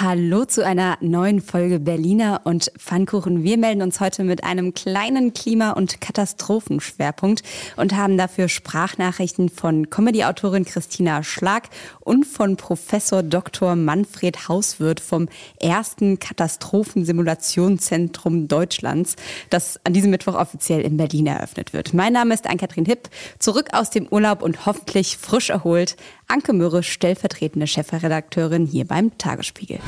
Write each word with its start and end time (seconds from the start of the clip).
Hallo 0.00 0.44
zu 0.44 0.64
einer 0.64 0.96
neuen 1.00 1.40
Folge 1.40 1.80
Berliner 1.80 2.42
und 2.44 2.70
Pfannkuchen. 2.78 3.42
Wir 3.42 3.58
melden 3.58 3.82
uns 3.82 3.98
heute 3.98 4.22
mit 4.22 4.44
einem 4.44 4.72
kleinen 4.72 5.34
Klima- 5.34 5.72
und 5.72 6.00
Katastrophenschwerpunkt 6.00 7.42
und 7.74 7.96
haben 7.96 8.16
dafür 8.16 8.48
Sprachnachrichten 8.48 9.48
von 9.48 9.90
Comedy-Autorin 9.90 10.64
Christina 10.64 11.24
Schlag 11.24 11.64
und 11.98 12.26
von 12.26 12.56
Professor 12.56 13.24
Dr. 13.24 13.74
Manfred 13.74 14.48
Hauswirth 14.48 15.00
vom 15.00 15.28
ersten 15.60 16.20
Katastrophensimulationszentrum 16.20 18.46
Deutschlands, 18.46 19.16
das 19.50 19.80
an 19.82 19.94
diesem 19.94 20.12
Mittwoch 20.12 20.36
offiziell 20.36 20.82
in 20.82 20.96
Berlin 20.96 21.26
eröffnet 21.26 21.72
wird. 21.72 21.92
Mein 21.92 22.12
Name 22.12 22.34
ist 22.34 22.46
Ann-Kathrin 22.46 22.84
Hipp, 22.84 23.08
zurück 23.40 23.70
aus 23.72 23.90
dem 23.90 24.06
Urlaub 24.06 24.42
und 24.42 24.64
hoffentlich 24.64 25.16
frisch 25.16 25.50
erholt. 25.50 25.96
Anke 26.30 26.52
Mürre, 26.52 26.82
stellvertretende 26.82 27.66
Chefredakteurin 27.66 28.66
hier 28.66 28.84
beim 28.84 29.16
Tagesspiegel. 29.16 29.78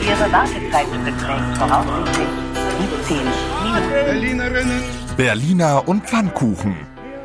Ihre 0.00 0.32
Wartezeit 0.32 0.86
beträgt 1.04 1.58
voraussichtlich 1.58 2.28
17 3.06 3.18
Minuten. 3.18 3.90
Berlinerinnen. 3.90 4.80
Berliner 5.18 5.86
und 5.86 6.06
Pfannkuchen. 6.06 6.76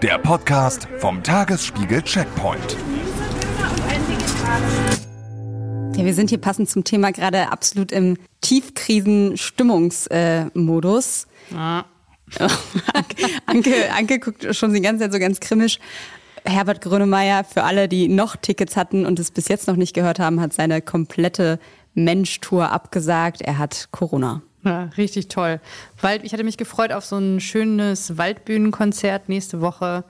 Der 0.01 0.17
Podcast 0.17 0.89
vom 0.98 1.23
Tagesspiegel 1.23 2.01
Checkpoint. 2.01 2.75
Ja, 5.95 6.03
wir 6.03 6.13
sind 6.13 6.29
hier 6.29 6.41
passend 6.41 6.70
zum 6.70 6.84
Thema 6.84 7.13
gerade 7.13 7.53
absolut 7.53 7.93
im 7.93 8.17
Tiefkrisenstimmungsmodus. 8.41 11.27
Äh, 11.51 11.55
ja. 11.55 11.85
Anke, 13.45 13.93
Anke 13.95 14.20
guckt 14.20 14.53
schon 14.53 14.73
die 14.73 14.81
ganze 14.81 15.05
Zeit 15.05 15.13
so 15.13 15.20
ganz 15.20 15.39
krimisch. 15.39 15.79
Herbert 16.45 16.81
Grönemeyer, 16.81 17.43
für 17.43 17.63
alle, 17.63 17.88
die 17.88 18.07
noch 18.07 18.35
Tickets 18.35 18.75
hatten 18.75 19.05
und 19.05 19.20
es 19.20 19.31
bis 19.31 19.47
jetzt 19.47 19.67
noch 19.67 19.75
nicht 19.75 19.93
gehört 19.93 20.20
haben, 20.20 20.41
hat 20.41 20.53
seine 20.53 20.81
komplette 20.81 21.59
Mensch-Tour 21.93 22.71
abgesagt. 22.71 23.41
Er 23.41 23.57
hat 23.57 23.89
Corona. 23.91 24.41
Ja, 24.63 24.90
richtig 24.98 25.27
toll. 25.27 25.59
Wald, 26.01 26.23
ich 26.23 26.34
hatte 26.34 26.43
mich 26.43 26.57
gefreut 26.57 26.91
auf 26.91 27.05
so 27.05 27.18
ein 27.18 27.40
schönes 27.40 28.18
Waldbühnenkonzert 28.18 29.29
nächste 29.29 29.62
Woche. 29.62 30.05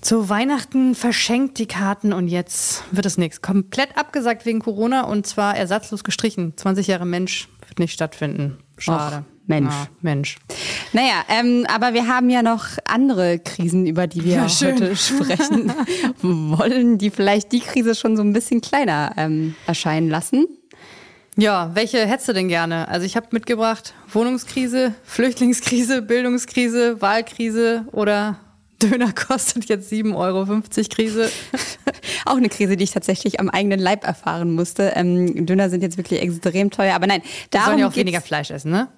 Zu 0.00 0.28
Weihnachten 0.28 0.94
verschenkt 0.94 1.58
die 1.58 1.66
Karten 1.66 2.12
und 2.12 2.28
jetzt 2.28 2.84
wird 2.92 3.04
es 3.04 3.18
nichts. 3.18 3.42
Komplett 3.42 3.96
abgesagt 3.98 4.46
wegen 4.46 4.60
Corona 4.60 5.02
und 5.02 5.26
zwar 5.26 5.56
ersatzlos 5.56 6.04
gestrichen. 6.04 6.56
20 6.56 6.86
Jahre 6.86 7.04
Mensch 7.04 7.48
wird 7.66 7.78
nicht 7.78 7.92
stattfinden. 7.92 8.58
Schade. 8.78 9.24
Och. 9.28 9.37
Mensch. 9.48 9.74
Ja, 9.74 9.88
Mensch. 10.02 10.36
Naja, 10.92 11.24
ähm, 11.28 11.66
aber 11.68 11.94
wir 11.94 12.06
haben 12.06 12.30
ja 12.30 12.42
noch 12.42 12.64
andere 12.84 13.38
Krisen, 13.38 13.86
über 13.86 14.06
die 14.06 14.24
wir 14.24 14.36
Ja, 14.36 14.48
heute 14.48 14.94
sprechen 14.96 15.72
wollen, 16.22 16.98
die 16.98 17.10
vielleicht 17.10 17.52
die 17.52 17.60
Krise 17.60 17.94
schon 17.94 18.16
so 18.16 18.22
ein 18.22 18.32
bisschen 18.32 18.60
kleiner 18.60 19.12
ähm, 19.16 19.54
erscheinen 19.66 20.08
lassen. 20.08 20.46
Ja, 21.36 21.70
welche 21.74 22.04
hättest 22.06 22.28
du 22.28 22.32
denn 22.32 22.48
gerne? 22.48 22.88
Also 22.88 23.06
ich 23.06 23.16
habe 23.16 23.28
mitgebracht 23.30 23.94
Wohnungskrise, 24.12 24.94
Flüchtlingskrise, 25.04 26.02
Bildungskrise, 26.02 27.00
Wahlkrise 27.00 27.86
oder 27.92 28.38
Döner 28.82 29.12
kostet 29.12 29.64
jetzt 29.66 29.90
7,50 29.92 30.16
Euro 30.16 30.60
Krise. 30.88 31.30
Auch 32.26 32.36
eine 32.36 32.48
Krise, 32.48 32.76
die 32.76 32.84
ich 32.84 32.90
tatsächlich 32.90 33.40
am 33.40 33.48
eigenen 33.48 33.80
Leib 33.80 34.04
erfahren 34.04 34.52
musste. 34.52 34.92
Ähm, 34.94 35.46
Döner 35.46 35.70
sind 35.70 35.82
jetzt 35.82 35.96
wirklich 35.96 36.20
extrem 36.22 36.70
teuer, 36.70 36.94
aber 36.94 37.06
nein, 37.06 37.22
Wir 37.22 37.30
darum 37.50 37.66
sollen 37.66 37.78
ja 37.78 37.88
auch 37.88 37.96
weniger 37.96 38.20
Fleisch 38.20 38.50
essen, 38.50 38.70
ne? 38.70 38.88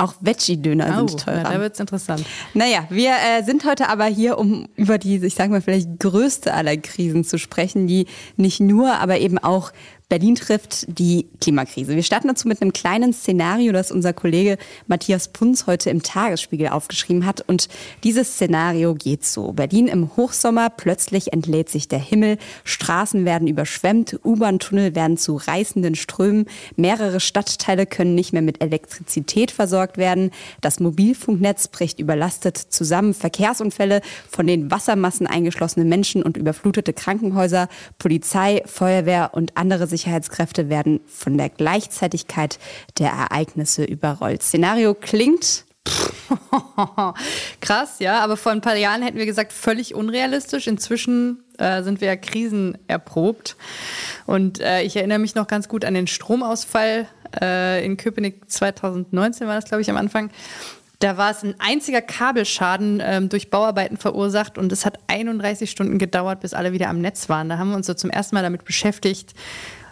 Auch 0.00 0.14
Veggie-Döner 0.20 0.94
Oh, 1.02 1.06
sind 1.06 1.20
teurer. 1.20 1.42
na, 1.42 1.52
da 1.52 1.60
wird's 1.60 1.78
interessant. 1.78 2.24
Naja, 2.54 2.84
wir 2.88 3.10
äh, 3.10 3.42
sind 3.44 3.64
heute 3.66 3.88
aber 3.88 4.06
hier, 4.06 4.38
um 4.38 4.66
über 4.76 4.96
die, 4.98 5.16
ich 5.24 5.34
sage 5.34 5.50
mal, 5.50 5.60
vielleicht 5.60 5.98
größte 5.98 6.54
aller 6.54 6.76
Krisen 6.78 7.22
zu 7.24 7.38
sprechen, 7.38 7.86
die 7.86 8.06
nicht 8.36 8.60
nur, 8.60 8.94
aber 8.94 9.18
eben 9.18 9.38
auch 9.38 9.72
Berlin 10.10 10.34
trifft, 10.34 10.86
die 10.98 11.28
Klimakrise. 11.40 11.94
Wir 11.94 12.02
starten 12.02 12.26
dazu 12.26 12.48
mit 12.48 12.60
einem 12.60 12.72
kleinen 12.72 13.12
Szenario, 13.12 13.72
das 13.72 13.92
unser 13.92 14.12
Kollege 14.12 14.58
Matthias 14.88 15.28
Punz 15.28 15.68
heute 15.68 15.88
im 15.88 16.02
Tagesspiegel 16.02 16.66
aufgeschrieben 16.66 17.24
hat. 17.24 17.42
Und 17.46 17.68
dieses 18.02 18.34
Szenario 18.34 18.94
geht 18.94 19.24
so. 19.24 19.52
Berlin 19.52 19.86
im 19.86 20.16
Hochsommer, 20.16 20.68
plötzlich 20.68 21.32
entlädt 21.32 21.68
sich 21.68 21.86
der 21.86 22.00
Himmel, 22.00 22.38
Straßen 22.64 23.24
werden 23.24 23.46
überschwemmt, 23.46 24.18
U-Bahn-Tunnel 24.24 24.96
werden 24.96 25.16
zu 25.16 25.36
reißenden 25.36 25.94
Strömen, 25.94 26.46
mehrere 26.74 27.20
Stadtteile 27.20 27.86
können 27.86 28.16
nicht 28.16 28.32
mehr 28.32 28.42
mit 28.42 28.60
Elektrizität 28.60 29.52
versorgt 29.52 29.96
werden, 29.96 30.32
das 30.60 30.80
Mobilfunknetz 30.80 31.68
bricht 31.68 32.00
überlastet 32.00 32.58
zusammen, 32.58 33.14
Verkehrsunfälle, 33.14 34.00
von 34.28 34.48
den 34.48 34.72
Wassermassen 34.72 35.28
eingeschlossene 35.28 35.84
Menschen 35.84 36.24
und 36.24 36.36
überflutete 36.36 36.92
Krankenhäuser, 36.92 37.68
Polizei, 37.98 38.64
Feuerwehr 38.66 39.30
und 39.34 39.56
andere 39.56 39.86
Sicherheitskräfte 40.00 40.68
werden 40.68 41.00
von 41.06 41.36
der 41.36 41.50
Gleichzeitigkeit 41.50 42.58
der 42.98 43.10
Ereignisse 43.10 43.84
überrollt. 43.84 44.42
Szenario 44.42 44.94
klingt 44.94 45.64
Krass, 47.60 47.98
ja, 47.98 48.20
aber 48.20 48.36
vor 48.36 48.52
ein 48.52 48.60
paar 48.60 48.76
Jahren 48.76 49.02
hätten 49.02 49.18
wir 49.18 49.26
gesagt, 49.26 49.52
völlig 49.52 49.94
unrealistisch. 49.94 50.68
Inzwischen 50.68 51.42
äh, 51.58 51.82
sind 51.82 52.00
wir 52.00 52.08
ja 52.08 52.16
krisenerprobt. 52.16 53.56
Und 54.26 54.60
äh, 54.60 54.82
ich 54.82 54.96
erinnere 54.96 55.18
mich 55.18 55.34
noch 55.34 55.48
ganz 55.48 55.68
gut 55.68 55.84
an 55.84 55.94
den 55.94 56.06
Stromausfall 56.06 57.08
äh, 57.40 57.84
in 57.84 57.96
Köpenick 57.96 58.48
2019, 58.48 59.48
war 59.48 59.56
das, 59.56 59.64
glaube 59.64 59.82
ich, 59.82 59.90
am 59.90 59.96
Anfang. 59.96 60.30
Da 61.00 61.16
war 61.16 61.30
es 61.30 61.42
ein 61.42 61.54
einziger 61.58 62.02
Kabelschaden 62.02 63.02
ähm, 63.02 63.28
durch 63.30 63.50
Bauarbeiten 63.50 63.96
verursacht 63.96 64.58
und 64.58 64.70
es 64.70 64.84
hat 64.84 64.98
31 65.08 65.70
Stunden 65.70 65.98
gedauert, 65.98 66.40
bis 66.40 66.52
alle 66.52 66.72
wieder 66.72 66.88
am 66.88 67.00
Netz 67.00 67.30
waren. 67.30 67.48
Da 67.48 67.56
haben 67.56 67.70
wir 67.70 67.76
uns 67.76 67.86
so 67.86 67.94
zum 67.94 68.10
ersten 68.10 68.36
Mal 68.36 68.42
damit 68.42 68.64
beschäftigt, 68.64 69.34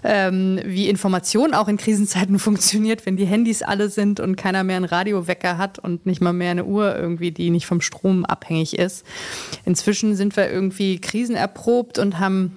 ähm, 0.04 0.60
wie 0.64 0.88
Information 0.88 1.54
auch 1.54 1.69
in 1.69 1.76
Krisenzeiten 1.76 2.38
funktioniert, 2.38 3.06
wenn 3.06 3.16
die 3.16 3.26
Handys 3.26 3.62
alle 3.62 3.88
sind 3.88 4.20
und 4.20 4.36
keiner 4.36 4.64
mehr 4.64 4.76
einen 4.76 4.84
Radiowecker 4.84 5.59
hat 5.59 5.78
und 5.78 6.06
nicht 6.06 6.20
mal 6.20 6.32
mehr 6.32 6.53
eine 6.53 6.64
Uhr 6.64 6.97
irgendwie, 6.97 7.31
die 7.31 7.50
nicht 7.50 7.66
vom 7.66 7.81
Strom 7.81 8.25
abhängig 8.25 8.78
ist. 8.78 9.04
Inzwischen 9.64 10.16
sind 10.16 10.36
wir 10.36 10.50
irgendwie 10.50 11.00
krisenerprobt 11.00 11.98
und 11.98 12.19
haben 12.19 12.56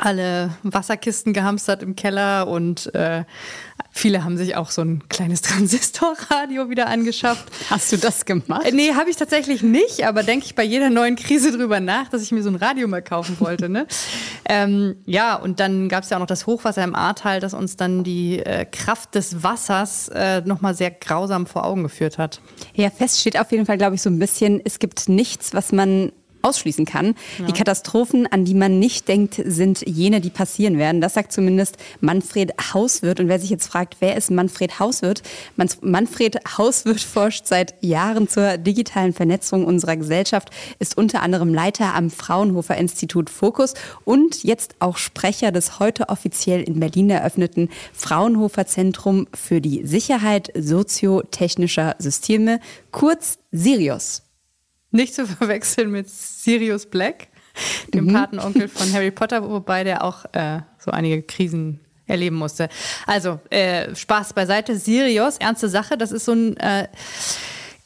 alle 0.00 0.54
Wasserkisten 0.62 1.32
gehamstert 1.32 1.82
im 1.82 1.94
Keller 1.96 2.48
und 2.48 2.94
äh, 2.94 3.24
viele 3.90 4.24
haben 4.24 4.36
sich 4.36 4.56
auch 4.56 4.70
so 4.70 4.82
ein 4.82 5.08
kleines 5.08 5.42
Transistorradio 5.42 6.70
wieder 6.70 6.86
angeschafft. 6.88 7.44
Hast 7.68 7.92
du 7.92 7.96
das 7.96 8.24
gemacht? 8.24 8.66
Äh, 8.66 8.72
Nee, 8.72 8.94
habe 8.94 9.10
ich 9.10 9.16
tatsächlich 9.16 9.62
nicht, 9.62 10.06
aber 10.06 10.22
denke 10.22 10.46
ich 10.46 10.54
bei 10.54 10.62
jeder 10.62 10.90
neuen 10.90 11.16
Krise 11.16 11.52
drüber 11.52 11.80
nach, 11.80 12.08
dass 12.08 12.22
ich 12.22 12.32
mir 12.32 12.42
so 12.42 12.48
ein 12.48 12.56
Radio 12.56 12.88
mal 12.88 13.02
kaufen 13.02 13.36
wollte. 13.40 13.68
Ne? 13.68 13.86
ähm, 14.48 14.96
ja, 15.06 15.34
und 15.34 15.60
dann 15.60 15.88
gab 15.88 16.04
es 16.04 16.10
ja 16.10 16.16
auch 16.16 16.20
noch 16.20 16.26
das 16.26 16.46
Hochwasser 16.46 16.82
im 16.84 16.94
Ahrtal, 16.94 17.40
das 17.40 17.52
uns 17.54 17.76
dann 17.76 18.04
die 18.04 18.38
äh, 18.38 18.64
Kraft 18.64 19.14
des 19.14 19.42
Wassers 19.42 20.08
äh, 20.08 20.40
nochmal 20.42 20.74
sehr 20.74 20.90
grausam 20.90 21.46
vor 21.46 21.64
Augen 21.64 21.82
geführt 21.82 22.18
hat. 22.18 22.40
Ja, 22.74 22.90
fest 22.90 23.20
steht 23.20 23.38
auf 23.38 23.50
jeden 23.52 23.66
Fall, 23.66 23.78
glaube 23.78 23.96
ich, 23.96 24.02
so 24.02 24.10
ein 24.10 24.18
bisschen, 24.18 24.60
es 24.64 24.78
gibt 24.78 25.08
nichts, 25.08 25.52
was 25.52 25.72
man 25.72 26.12
ausschließen 26.42 26.84
kann. 26.84 27.14
Die 27.46 27.52
Katastrophen, 27.52 28.26
an 28.26 28.44
die 28.44 28.54
man 28.54 28.78
nicht 28.78 29.08
denkt, 29.08 29.40
sind 29.44 29.82
jene, 29.86 30.20
die 30.20 30.30
passieren 30.30 30.78
werden. 30.78 31.00
Das 31.00 31.14
sagt 31.14 31.32
zumindest 31.32 31.76
Manfred 32.00 32.52
Hauswirth. 32.72 33.20
Und 33.20 33.28
wer 33.28 33.38
sich 33.38 33.50
jetzt 33.50 33.66
fragt, 33.66 33.96
wer 34.00 34.16
ist 34.16 34.30
Manfred 34.30 34.78
Hauswirth? 34.78 35.22
Mans- 35.56 35.78
Manfred 35.82 36.38
Hauswirth 36.56 37.00
forscht 37.00 37.46
seit 37.46 37.74
Jahren 37.82 38.28
zur 38.28 38.58
digitalen 38.58 39.12
Vernetzung 39.12 39.64
unserer 39.64 39.96
Gesellschaft, 39.96 40.50
ist 40.78 40.96
unter 40.96 41.22
anderem 41.22 41.52
Leiter 41.52 41.94
am 41.94 42.10
Fraunhofer 42.10 42.76
Institut 42.76 43.30
Fokus 43.30 43.74
und 44.04 44.42
jetzt 44.42 44.76
auch 44.78 44.96
Sprecher 44.96 45.52
des 45.52 45.78
heute 45.78 46.08
offiziell 46.08 46.62
in 46.62 46.80
Berlin 46.80 47.10
eröffneten 47.10 47.68
Fraunhofer 47.92 48.66
Zentrum 48.66 49.26
für 49.34 49.60
die 49.60 49.86
Sicherheit 49.86 50.52
soziotechnischer 50.56 51.96
Systeme, 51.98 52.60
kurz 52.90 53.38
Sirius. 53.52 54.22
Nicht 54.90 55.14
zu 55.14 55.26
verwechseln 55.26 55.90
mit 55.90 56.08
Sirius 56.08 56.86
Black, 56.86 57.28
dem 57.92 58.12
Patenonkel 58.12 58.68
von 58.68 58.92
Harry 58.92 59.10
Potter, 59.10 59.48
wobei 59.48 59.84
der 59.84 60.04
auch 60.04 60.24
äh, 60.32 60.60
so 60.78 60.90
einige 60.90 61.22
Krisen 61.22 61.80
erleben 62.06 62.36
musste. 62.36 62.68
Also, 63.06 63.40
äh, 63.50 63.94
Spaß 63.94 64.32
beiseite. 64.32 64.76
Sirius, 64.76 65.36
ernste 65.38 65.68
Sache, 65.68 65.96
das 65.96 66.12
ist 66.12 66.24
so 66.24 66.32
ein 66.32 66.56
äh, 66.56 66.88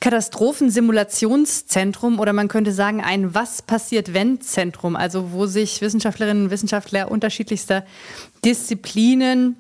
Katastrophensimulationszentrum 0.05 2.21
oder 2.21 2.35
man 2.35 2.49
könnte 2.49 2.73
sagen 2.73 3.03
ein 3.03 3.35
Was 3.35 3.63
passiert 3.63 4.13
wenn 4.13 4.43
Zentrum, 4.43 4.97
also 4.97 5.33
wo 5.33 5.47
sich 5.47 5.81
Wissenschaftlerinnen 5.81 6.45
und 6.45 6.51
Wissenschaftler 6.51 7.11
unterschiedlichster 7.11 7.87
Disziplinen 8.45 9.57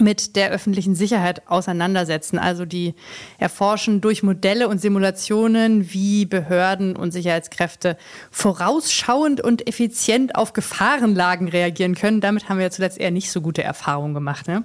mit 0.00 0.36
der 0.36 0.50
öffentlichen 0.50 0.94
Sicherheit 0.94 1.42
auseinandersetzen. 1.48 2.38
Also 2.38 2.64
die 2.64 2.94
erforschen 3.38 4.00
durch 4.00 4.22
Modelle 4.22 4.68
und 4.68 4.80
Simulationen, 4.80 5.92
wie 5.92 6.24
Behörden 6.24 6.96
und 6.96 7.10
Sicherheitskräfte 7.10 7.96
vorausschauend 8.30 9.40
und 9.40 9.68
effizient 9.68 10.34
auf 10.34 10.54
Gefahrenlagen 10.54 11.48
reagieren 11.48 11.94
können. 11.94 12.20
Damit 12.20 12.48
haben 12.48 12.56
wir 12.56 12.64
ja 12.64 12.70
zuletzt 12.70 12.98
eher 12.98 13.10
nicht 13.10 13.30
so 13.30 13.40
gute 13.40 13.62
Erfahrungen 13.62 14.14
gemacht. 14.14 14.48
Ne? 14.48 14.64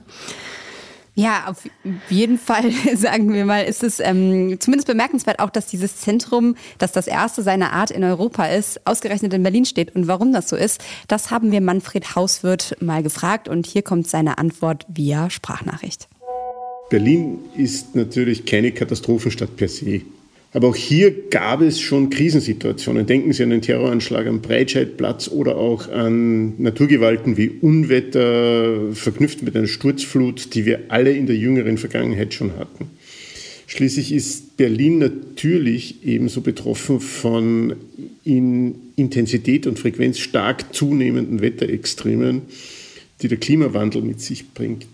Ja, 1.20 1.46
auf 1.48 1.68
jeden 2.10 2.38
Fall, 2.38 2.72
sagen 2.96 3.34
wir 3.34 3.44
mal, 3.44 3.64
ist 3.64 3.82
es 3.82 4.00
ähm, 4.00 4.58
zumindest 4.60 4.88
bemerkenswert 4.88 5.40
auch, 5.40 5.50
dass 5.50 5.66
dieses 5.66 5.98
Zentrum, 5.98 6.56
das 6.78 6.92
das 6.92 7.08
erste 7.08 7.42
seiner 7.42 7.74
Art 7.74 7.90
in 7.90 8.04
Europa 8.04 8.46
ist, 8.46 8.86
ausgerechnet 8.86 9.34
in 9.34 9.42
Berlin 9.42 9.66
steht. 9.66 9.96
Und 9.96 10.08
warum 10.08 10.32
das 10.32 10.48
so 10.48 10.56
ist, 10.56 10.80
das 11.08 11.32
haben 11.32 11.52
wir 11.52 11.60
Manfred 11.60 12.16
Hauswirt 12.16 12.78
mal 12.82 13.02
gefragt. 13.02 13.48
Und 13.48 13.66
hier 13.66 13.82
kommt 13.82 14.08
seine 14.08 14.38
Antwort 14.38 14.86
via 14.90 15.32
Sprachnachricht. 15.32 16.08
Berlin 16.92 17.40
ist 17.56 17.96
natürlich 17.96 18.46
keine 18.46 18.72
Katastrophenstadt 18.72 19.58
per 19.58 19.70
se. 19.70 20.04
Aber 20.58 20.70
auch 20.70 20.76
hier 20.76 21.12
gab 21.30 21.62
es 21.62 21.80
schon 21.80 22.10
Krisensituationen. 22.10 23.06
Denken 23.06 23.32
Sie 23.32 23.44
an 23.44 23.52
den 23.52 23.62
Terroranschlag 23.62 24.26
am 24.26 24.42
Breitscheidplatz 24.42 25.28
oder 25.28 25.56
auch 25.56 25.88
an 25.88 26.60
Naturgewalten 26.60 27.38
wie 27.38 27.50
Unwetter, 27.62 28.92
verknüpft 28.92 29.44
mit 29.44 29.56
einer 29.56 29.68
Sturzflut, 29.68 30.56
die 30.56 30.66
wir 30.66 30.80
alle 30.88 31.12
in 31.12 31.28
der 31.28 31.36
jüngeren 31.36 31.78
Vergangenheit 31.78 32.34
schon 32.34 32.58
hatten. 32.58 32.90
Schließlich 33.68 34.12
ist 34.12 34.58
Berlin 34.58 34.98
natürlich 34.98 36.04
ebenso 36.04 36.42
betroffen 36.42 37.02
von 37.02 37.76
in 38.24 38.74
Intensität 38.96 39.68
und 39.68 39.78
Frequenz 39.78 40.18
stark 40.18 40.74
zunehmenden 40.74 41.40
Wetterextremen, 41.42 42.42
die 43.22 43.28
der 43.28 43.38
Klimawandel 43.38 44.02
mit 44.02 44.22
sich 44.22 44.56
bringt. 44.56 44.88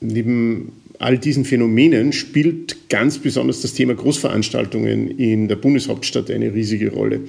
Neben 0.00 0.72
all 1.00 1.18
diesen 1.18 1.46
Phänomenen 1.46 2.12
spielt 2.12 2.88
ganz 2.90 3.18
besonders 3.18 3.62
das 3.62 3.72
Thema 3.72 3.94
Großveranstaltungen 3.94 5.10
in 5.18 5.48
der 5.48 5.56
Bundeshauptstadt 5.56 6.30
eine 6.30 6.54
riesige 6.54 6.92
Rolle. 6.92 7.22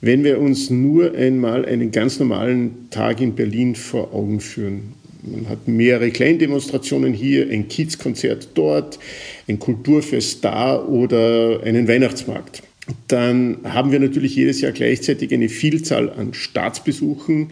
Wenn 0.00 0.22
wir 0.22 0.40
uns 0.40 0.70
nur 0.70 1.12
einmal 1.14 1.64
einen 1.64 1.90
ganz 1.90 2.20
normalen 2.20 2.88
Tag 2.90 3.20
in 3.20 3.34
Berlin 3.34 3.74
vor 3.74 4.14
Augen 4.14 4.38
führen, 4.38 4.94
man 5.24 5.48
hat 5.48 5.66
mehrere 5.66 6.10
Kleindemonstrationen 6.10 7.12
hier, 7.12 7.50
ein 7.50 7.66
Kiezkonzert 7.68 8.50
dort, 8.54 9.00
ein 9.48 9.58
Kulturfest 9.58 10.44
da 10.44 10.80
oder 10.80 11.60
einen 11.64 11.88
Weihnachtsmarkt. 11.88 12.62
Dann 13.08 13.58
haben 13.64 13.90
wir 13.90 13.98
natürlich 13.98 14.36
jedes 14.36 14.60
Jahr 14.60 14.72
gleichzeitig 14.72 15.32
eine 15.34 15.48
Vielzahl 15.48 16.08
an 16.10 16.34
Staatsbesuchen, 16.34 17.50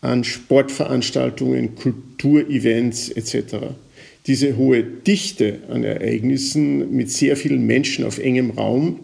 an 0.00 0.24
Sportveranstaltungen, 0.24 1.74
Kulturevents 1.74 3.10
etc 3.10 3.74
diese 4.26 4.56
hohe 4.56 4.82
Dichte 4.82 5.60
an 5.68 5.84
Ereignissen 5.84 6.94
mit 6.94 7.10
sehr 7.10 7.36
vielen 7.36 7.66
Menschen 7.66 8.04
auf 8.04 8.18
engem 8.18 8.50
Raum, 8.50 9.00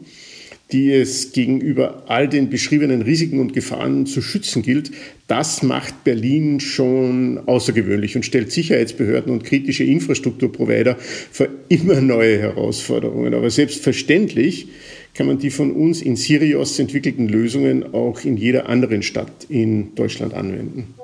die 0.73 0.91
es 0.91 1.33
gegenüber 1.33 2.05
all 2.07 2.29
den 2.29 2.49
beschriebenen 2.49 3.03
Risiken 3.03 3.41
und 3.41 3.53
Gefahren 3.53 4.07
zu 4.07 4.23
schützen 4.23 4.63
gilt, 4.63 4.91
das 5.29 5.63
macht 5.63 6.05
Berlin 6.05 6.61
schon 6.61 7.41
außergewöhnlich 7.47 8.17
und 8.17 8.25
stellt 8.25 8.51
Sicherheitsbehörden 8.51 9.33
und 9.33 9.45
kritische 9.45 9.85
Infrastrukturprovider 9.85 10.97
vor 11.31 11.49
immer 11.69 12.01
neue 12.01 12.39
Herausforderungen. 12.39 13.35
Aber 13.35 13.51
selbstverständlich 13.51 14.69
kann 15.15 15.27
man 15.27 15.39
die 15.39 15.51
von 15.51 15.73
uns 15.73 16.01
in 16.01 16.17
Sirius 16.17 16.79
entwickelten 16.79 17.29
Lösungen 17.29 17.93
auch 17.93 18.25
in 18.25 18.37
jeder 18.39 18.69
anderen 18.69 19.03
Stadt 19.03 19.47
in 19.51 19.95
Deutschland 19.95 20.33
anwenden. 20.33 20.95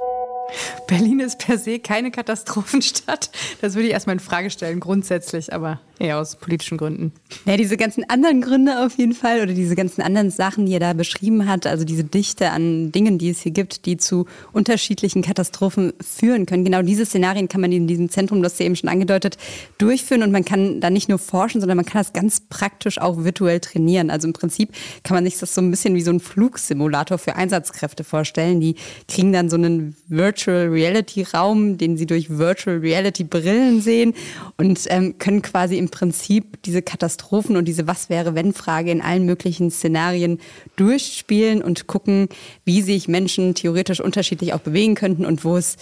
Berlin 0.89 1.21
ist 1.21 1.39
per 1.39 1.59
se 1.59 1.79
keine 1.79 2.11
Katastrophenstadt. 2.11 3.31
Das 3.61 3.75
würde 3.75 3.87
ich 3.87 3.93
erstmal 3.93 4.15
in 4.15 4.21
Frage 4.21 4.51
stellen, 4.51 4.81
grundsätzlich, 4.81 5.53
aber 5.53 5.81
eher 5.99 6.19
aus 6.19 6.37
politischen 6.37 6.79
Gründen. 6.79 7.13
Ja, 7.45 7.57
diese 7.57 7.77
ganzen 7.77 8.09
anderen 8.09 8.41
Gründe 8.41 8.85
auf 8.85 8.97
jeden 8.99 9.13
Fall 9.13 9.43
oder 9.43 9.53
diese 9.53 9.75
ganzen 9.75 10.03
anderen 10.03 10.31
Sachen, 10.31 10.67
die 10.67 10.73
er 10.73 10.81
da 10.81 10.93
beschrieben 10.93 11.49
hat, 11.49 11.67
also 11.67 11.85
diese 11.85 12.05
Dichte 12.05 12.51
an 12.51 12.93
Dingen, 12.93 13.19
die 13.19 13.31
es 13.31 13.41
hier 13.41 13.53
gibt, 13.53 13.87
die 13.87 13.97
zu 13.97 14.27
unterschiedlichen 14.53 15.23
Katastrophen 15.23 15.93
führen 16.01 16.47
können. 16.47 16.65
Genau 16.65 16.83
diese 16.83 17.07
Szenarien 17.07 17.49
kann 17.49 17.61
man 17.61 17.73
in 17.73 17.87
diesem 17.87 18.09
Zentrum, 18.09 18.43
das 18.43 18.57
du 18.57 18.65
eben 18.65 18.77
schon 18.77 18.89
angedeutet, 18.89 19.37
durchführen 19.79 20.23
und 20.23 20.33
man 20.33 20.45
kann 20.45 20.81
da 20.81 20.91
nicht 20.91 21.09
nur 21.09 21.19
forschen, 21.19 21.61
sondern 21.61 21.77
man 21.77 21.87
kann 21.87 22.01
das 22.01 22.13
ganz 22.13 22.41
praktisch 22.41 22.99
auch 22.99 23.25
virtuell 23.25 23.61
trainieren. 23.61 24.11
Also 24.11 24.29
im 24.29 24.33
Prinzip 24.33 24.71
kann 25.03 25.15
man 25.15 25.25
sich 25.25 25.39
das 25.39 25.55
so 25.55 25.61
ein 25.61 25.71
bisschen 25.71 25.95
wie 25.95 26.03
so 26.03 26.11
ein 26.11 26.21
Flugsimulator 26.21 27.19
für 27.19 27.37
Einsatzkräfte 27.37 28.05
vorstellen. 28.05 28.61
Die 28.61 28.77
kriegen 29.09 29.33
dann 29.33 29.51
so 29.51 29.57
einen 29.57 29.97
Virtual 30.09 30.69
Reality 30.69 31.23
Raum, 31.23 31.79
den 31.79 31.97
sie 31.97 32.07
durch 32.07 32.31
Virtual 32.31 32.79
Reality 32.79 33.25
Brillen 33.25 33.81
sehen 33.81 34.15
und 34.57 34.85
ähm, 34.89 35.19
können 35.19 35.43
quasi 35.43 35.79
im 35.79 35.88
Prinzip 35.91 36.63
diese 36.63 36.83
Katastrophen 36.83 37.57
und 37.57 37.67
diese 37.67 37.87
Was 37.87 38.11
wäre 38.11 38.35
wenn 38.35 38.53
Frage 38.53 38.91
in 38.91 39.01
allen 39.01 39.25
möglichen 39.25 39.71
Szenarien 39.71 40.41
durchspielen 40.77 41.63
und 41.63 41.87
gucken, 41.87 42.29
wie 42.65 42.83
sich 42.83 43.09
Menschen 43.09 43.55
theoretisch 43.55 44.01
unterschiedlich 44.01 44.53
auch 44.53 44.61
bewegen 44.61 44.95
könnten 44.95 45.25
und 45.25 45.45
wo 45.45 45.57
es 45.57 45.77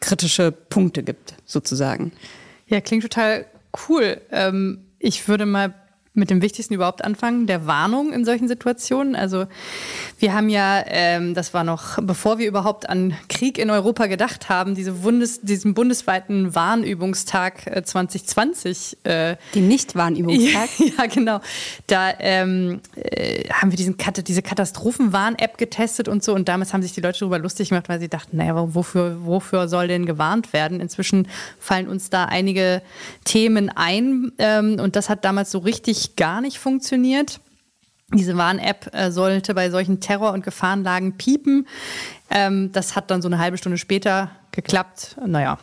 kritische 0.00 0.50
Punkte 0.50 1.02
gibt, 1.02 1.34
sozusagen. 1.44 2.12
Ja, 2.66 2.80
klingt 2.80 3.02
total 3.02 3.46
cool. 3.88 4.20
Ähm, 4.30 4.84
ich 4.98 5.28
würde 5.28 5.46
mal 5.46 5.74
mit 6.20 6.30
dem 6.30 6.42
Wichtigsten 6.42 6.74
überhaupt 6.74 7.04
anfangen, 7.04 7.46
der 7.46 7.66
Warnung 7.66 8.12
in 8.12 8.24
solchen 8.24 8.46
Situationen. 8.46 9.16
Also 9.16 9.46
wir 10.18 10.34
haben 10.34 10.48
ja, 10.48 10.84
ähm, 10.86 11.34
das 11.34 11.52
war 11.52 11.64
noch 11.64 11.98
bevor 12.10 12.38
wir 12.38 12.46
überhaupt 12.46 12.88
an 12.88 13.14
Krieg 13.28 13.58
in 13.58 13.70
Europa 13.70 14.06
gedacht 14.06 14.48
haben, 14.48 14.74
diese 14.74 14.92
Bundes, 14.92 15.40
diesen 15.42 15.74
bundesweiten 15.74 16.54
Warnübungstag 16.54 17.66
äh, 17.66 17.82
2020. 17.82 18.98
Äh, 19.04 19.36
Den 19.54 19.68
Nicht-Warnübungstag? 19.68 20.68
ja, 20.98 21.06
genau. 21.06 21.40
Da 21.86 22.12
ähm, 22.18 22.80
äh, 22.96 23.48
haben 23.50 23.70
wir 23.70 23.76
diesen, 23.76 23.96
diese 24.26 24.42
Katastrophenwarn-App 24.42 25.58
getestet 25.58 26.08
und 26.08 26.22
so. 26.22 26.34
Und 26.34 26.48
damals 26.48 26.72
haben 26.72 26.82
sich 26.82 26.92
die 26.92 27.00
Leute 27.00 27.20
darüber 27.20 27.38
lustig 27.38 27.70
gemacht, 27.70 27.88
weil 27.88 28.00
sie 28.00 28.08
dachten, 28.08 28.36
naja, 28.36 28.54
wofür, 28.74 29.24
wofür 29.24 29.68
soll 29.68 29.88
denn 29.88 30.06
gewarnt 30.06 30.52
werden? 30.52 30.80
Inzwischen 30.80 31.28
fallen 31.58 31.88
uns 31.88 32.10
da 32.10 32.24
einige 32.24 32.82
Themen 33.24 33.70
ein. 33.70 34.32
Ähm, 34.38 34.78
und 34.80 34.96
das 34.96 35.08
hat 35.08 35.24
damals 35.24 35.50
so 35.50 35.58
richtig 35.58 36.09
gar 36.16 36.40
nicht 36.40 36.58
funktioniert. 36.58 37.40
Diese 38.12 38.36
Warn-App 38.36 38.92
äh, 38.92 39.12
sollte 39.12 39.54
bei 39.54 39.70
solchen 39.70 40.00
Terror- 40.00 40.32
und 40.32 40.42
Gefahrenlagen 40.42 41.16
piepen. 41.16 41.68
Ähm, 42.28 42.72
das 42.72 42.96
hat 42.96 43.10
dann 43.10 43.22
so 43.22 43.28
eine 43.28 43.38
halbe 43.38 43.56
Stunde 43.56 43.78
später 43.78 44.32
geklappt. 44.50 45.16
Naja. 45.24 45.58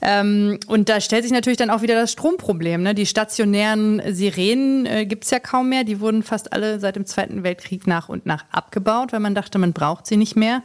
Ähm, 0.00 0.60
und 0.68 0.88
da 0.88 1.00
stellt 1.00 1.24
sich 1.24 1.32
natürlich 1.32 1.56
dann 1.56 1.68
auch 1.68 1.82
wieder 1.82 1.96
das 1.96 2.12
Stromproblem. 2.12 2.82
Ne? 2.82 2.94
Die 2.94 3.06
stationären 3.06 4.00
Sirenen 4.14 4.86
äh, 4.86 5.04
gibt 5.04 5.24
es 5.24 5.30
ja 5.30 5.40
kaum 5.40 5.68
mehr. 5.68 5.82
Die 5.82 6.00
wurden 6.00 6.22
fast 6.22 6.52
alle 6.52 6.78
seit 6.78 6.94
dem 6.94 7.06
Zweiten 7.06 7.42
Weltkrieg 7.42 7.88
nach 7.88 8.08
und 8.08 8.24
nach 8.24 8.44
abgebaut, 8.52 9.12
weil 9.12 9.20
man 9.20 9.34
dachte, 9.34 9.58
man 9.58 9.72
braucht 9.72 10.06
sie 10.06 10.16
nicht 10.16 10.36
mehr. 10.36 10.62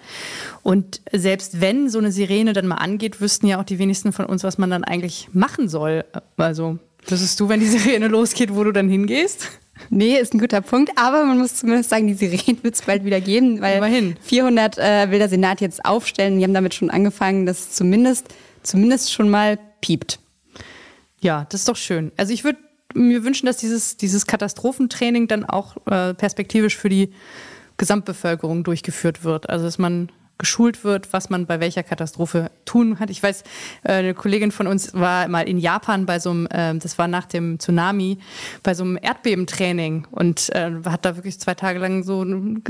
Und 0.62 1.01
selbst 1.12 1.60
wenn 1.60 1.89
so 1.89 1.98
eine 1.98 2.12
Sirene 2.12 2.54
dann 2.54 2.68
mal 2.68 2.75
angeht, 2.75 3.19
wüssten 3.19 3.48
ja 3.48 3.60
auch 3.60 3.66
die 3.66 3.80
wenigsten 3.80 4.13
von 4.13 4.25
uns, 4.25 4.44
was 4.44 4.60
man 4.60 4.69
dann 4.69 4.83
eigentlich 4.83 5.30
machen 5.33 5.69
soll. 5.69 6.06
Also 6.38 6.78
Wüsstest 7.07 7.40
du, 7.40 7.50
wenn 7.50 7.60
die 7.60 7.68
Sirene 7.68 8.07
losgeht, 8.07 8.54
wo 8.54 8.63
du 8.63 8.72
dann 8.72 8.90
hingehst? 8.90 9.48
Nee, 9.90 10.18
ist 10.18 10.34
ein 10.34 10.40
guter 10.40 10.62
Punkt. 10.62 10.92
Aber 10.96 11.25
man 11.25 11.38
muss 11.38 11.56
zumindest 11.56 11.90
sagen, 11.90 12.07
die 12.07 12.13
Sirene 12.13 12.57
wird 12.63 12.75
es 12.75 12.81
bald 12.81 13.04
wieder 13.06 13.22
geben, 13.22 13.62
weil 13.62 13.78
Immerhin. 13.78 14.16
400 14.22 14.78
äh, 14.78 15.12
will 15.12 15.19
der 15.19 15.30
Senat 15.30 15.62
jetzt 15.62 15.86
aufstellen. 15.86 16.38
Die 16.38 16.44
haben 16.44 16.54
damit 16.54 16.74
schon 16.74 16.90
angefangen, 16.90 17.46
dass 17.46 17.72
zumindest, 17.72 18.28
zumindest 18.63 19.13
schon 19.13 19.30
mal 19.30 19.60
piept. 19.81 20.19
Ja, 21.19 21.45
das 21.50 21.62
ist 21.62 21.68
doch 21.68 21.78
schön. 21.78 22.12
Also 22.18 22.33
ich 22.33 22.44
würde 22.44 22.59
mir 22.94 23.24
wünschen, 23.24 23.45
dass 23.45 23.57
dieses, 23.57 23.97
dieses 23.97 24.26
Katastrophentraining 24.26 25.28
dann 25.28 25.44
auch 25.44 25.76
äh, 25.88 26.14
perspektivisch 26.14 26.78
für 26.78 26.90
die 26.90 27.12
Gesamtbevölkerung 27.78 28.64
durchgeführt 28.64 29.24
wird. 29.24 29.50
Also 29.50 29.66
dass 29.66 29.78
man 29.78 30.09
geschult 30.37 30.83
wird, 30.83 31.13
was 31.13 31.30
man 31.30 31.45
bei 31.45 31.59
welcher 31.59 31.83
Katastrophe 31.83 32.51
tun 32.65 32.99
hat. 32.99 33.09
Ich 33.09 33.23
weiß, 33.23 33.44
äh, 33.83 33.94
eine 33.94 34.13
Kollegin 34.13 34.51
von 34.51 34.68
uns 34.68 34.94
war 34.94 35.27
mal 35.27 35.47
in 35.47 35.57
Japan 35.57 36.06
bei 36.06 36.19
so 36.19 36.31
einem, 36.31 36.47
äh, 36.47 36.75
das 36.77 36.97
war 36.97 37.07
nach 37.07 37.25
dem 37.25 37.57
Tsunami, 37.59 38.18
bei 38.61 38.73
so 38.73 38.83
einem 38.83 38.97
Erdbebentraining 39.01 40.07
und 40.11 40.54
äh, 40.54 40.71
hat 40.85 41.06
da 41.06 41.15
wirklich 41.15 41.39
zwei 41.39 41.54
Tage 41.54 41.80
lang 41.80 42.04
so 42.04 42.23
ein 42.23 42.63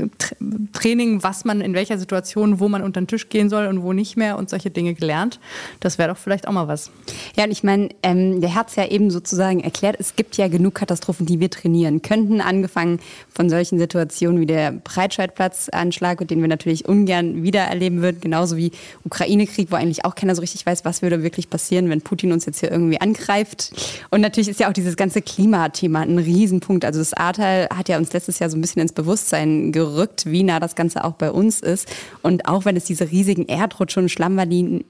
Training, 0.72 1.22
was 1.22 1.44
man 1.44 1.60
in 1.60 1.74
welcher 1.74 1.98
Situation, 1.98 2.60
wo 2.60 2.68
man 2.68 2.82
unter 2.82 3.00
den 3.00 3.08
Tisch 3.08 3.28
gehen 3.28 3.48
soll 3.48 3.66
und 3.66 3.82
wo 3.82 3.92
nicht 3.92 4.16
mehr 4.16 4.38
und 4.38 4.48
solche 4.48 4.70
Dinge 4.70 4.94
gelernt. 4.94 5.40
Das 5.80 5.98
wäre 5.98 6.10
doch 6.10 6.18
vielleicht 6.18 6.46
auch 6.46 6.52
mal 6.52 6.68
was. 6.68 6.92
Ja, 7.36 7.44
und 7.44 7.50
ich 7.50 7.64
meine, 7.64 7.88
ähm, 8.02 8.40
der 8.40 8.54
hat 8.54 8.68
es 8.68 8.76
ja 8.76 8.86
eben 8.86 9.10
sozusagen 9.10 9.60
erklärt, 9.60 9.96
es 9.98 10.14
gibt 10.14 10.36
ja 10.36 10.46
genug 10.46 10.76
Katastrophen, 10.76 11.26
die 11.26 11.40
wir 11.40 11.50
trainieren 11.50 12.02
könnten, 12.02 12.40
angefangen 12.40 13.00
von 13.28 13.50
solchen 13.50 13.78
Situationen 13.78 14.40
wie 14.40 14.46
der 14.46 14.70
Breitscheidplatzanschlag, 14.72 16.26
den 16.28 16.40
wir 16.40 16.48
natürlich 16.48 16.86
ungern 16.86 17.42
wieder 17.42 17.55
wieder 17.56 17.64
erleben 17.64 18.02
wird, 18.02 18.20
genauso 18.20 18.58
wie 18.58 18.70
Ukraine-Krieg, 19.04 19.70
wo 19.70 19.76
eigentlich 19.76 20.04
auch 20.04 20.14
keiner 20.14 20.34
so 20.34 20.42
richtig 20.42 20.66
weiß, 20.66 20.84
was 20.84 21.00
würde 21.00 21.22
wirklich 21.22 21.48
passieren, 21.48 21.88
wenn 21.88 22.02
Putin 22.02 22.32
uns 22.32 22.44
jetzt 22.44 22.60
hier 22.60 22.70
irgendwie 22.70 23.00
angreift. 23.00 23.72
Und 24.10 24.20
natürlich 24.20 24.48
ist 24.48 24.60
ja 24.60 24.68
auch 24.68 24.74
dieses 24.74 24.96
ganze 24.96 25.22
Klimathema 25.22 26.02
ein 26.02 26.18
Riesenpunkt. 26.18 26.84
Also 26.84 26.98
das 26.98 27.14
Ahrtal 27.14 27.68
hat 27.74 27.88
ja 27.88 27.96
uns 27.96 28.12
letztes 28.12 28.38
Jahr 28.40 28.50
so 28.50 28.58
ein 28.58 28.60
bisschen 28.60 28.82
ins 28.82 28.92
Bewusstsein 28.92 29.72
gerückt, 29.72 30.26
wie 30.26 30.42
nah 30.42 30.60
das 30.60 30.74
Ganze 30.74 31.02
auch 31.02 31.14
bei 31.14 31.30
uns 31.30 31.60
ist. 31.60 31.88
Und 32.22 32.46
auch 32.46 32.66
wenn 32.66 32.76
es 32.76 32.84
diese 32.84 33.10
riesigen 33.10 33.46
Erdrutsche 33.46 34.00
und 34.00 34.10
Schlammlawinen 34.10 34.84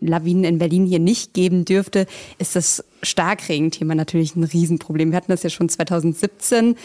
in 0.45 0.59
Berlin 0.59 0.87
hier 0.87 0.99
nicht 0.99 1.35
geben 1.35 1.65
dürfte, 1.65 2.07
ist 2.39 2.57
das 2.57 2.83
Starkregen-Thema 3.03 3.95
natürlich 3.95 4.37
ein 4.37 4.45
Riesenproblem. 4.45 5.11
Wir 5.11 5.17
hatten 5.17 5.31
das 5.31 5.43
ja 5.43 5.51
schon 5.51 5.69
2017 5.69 6.77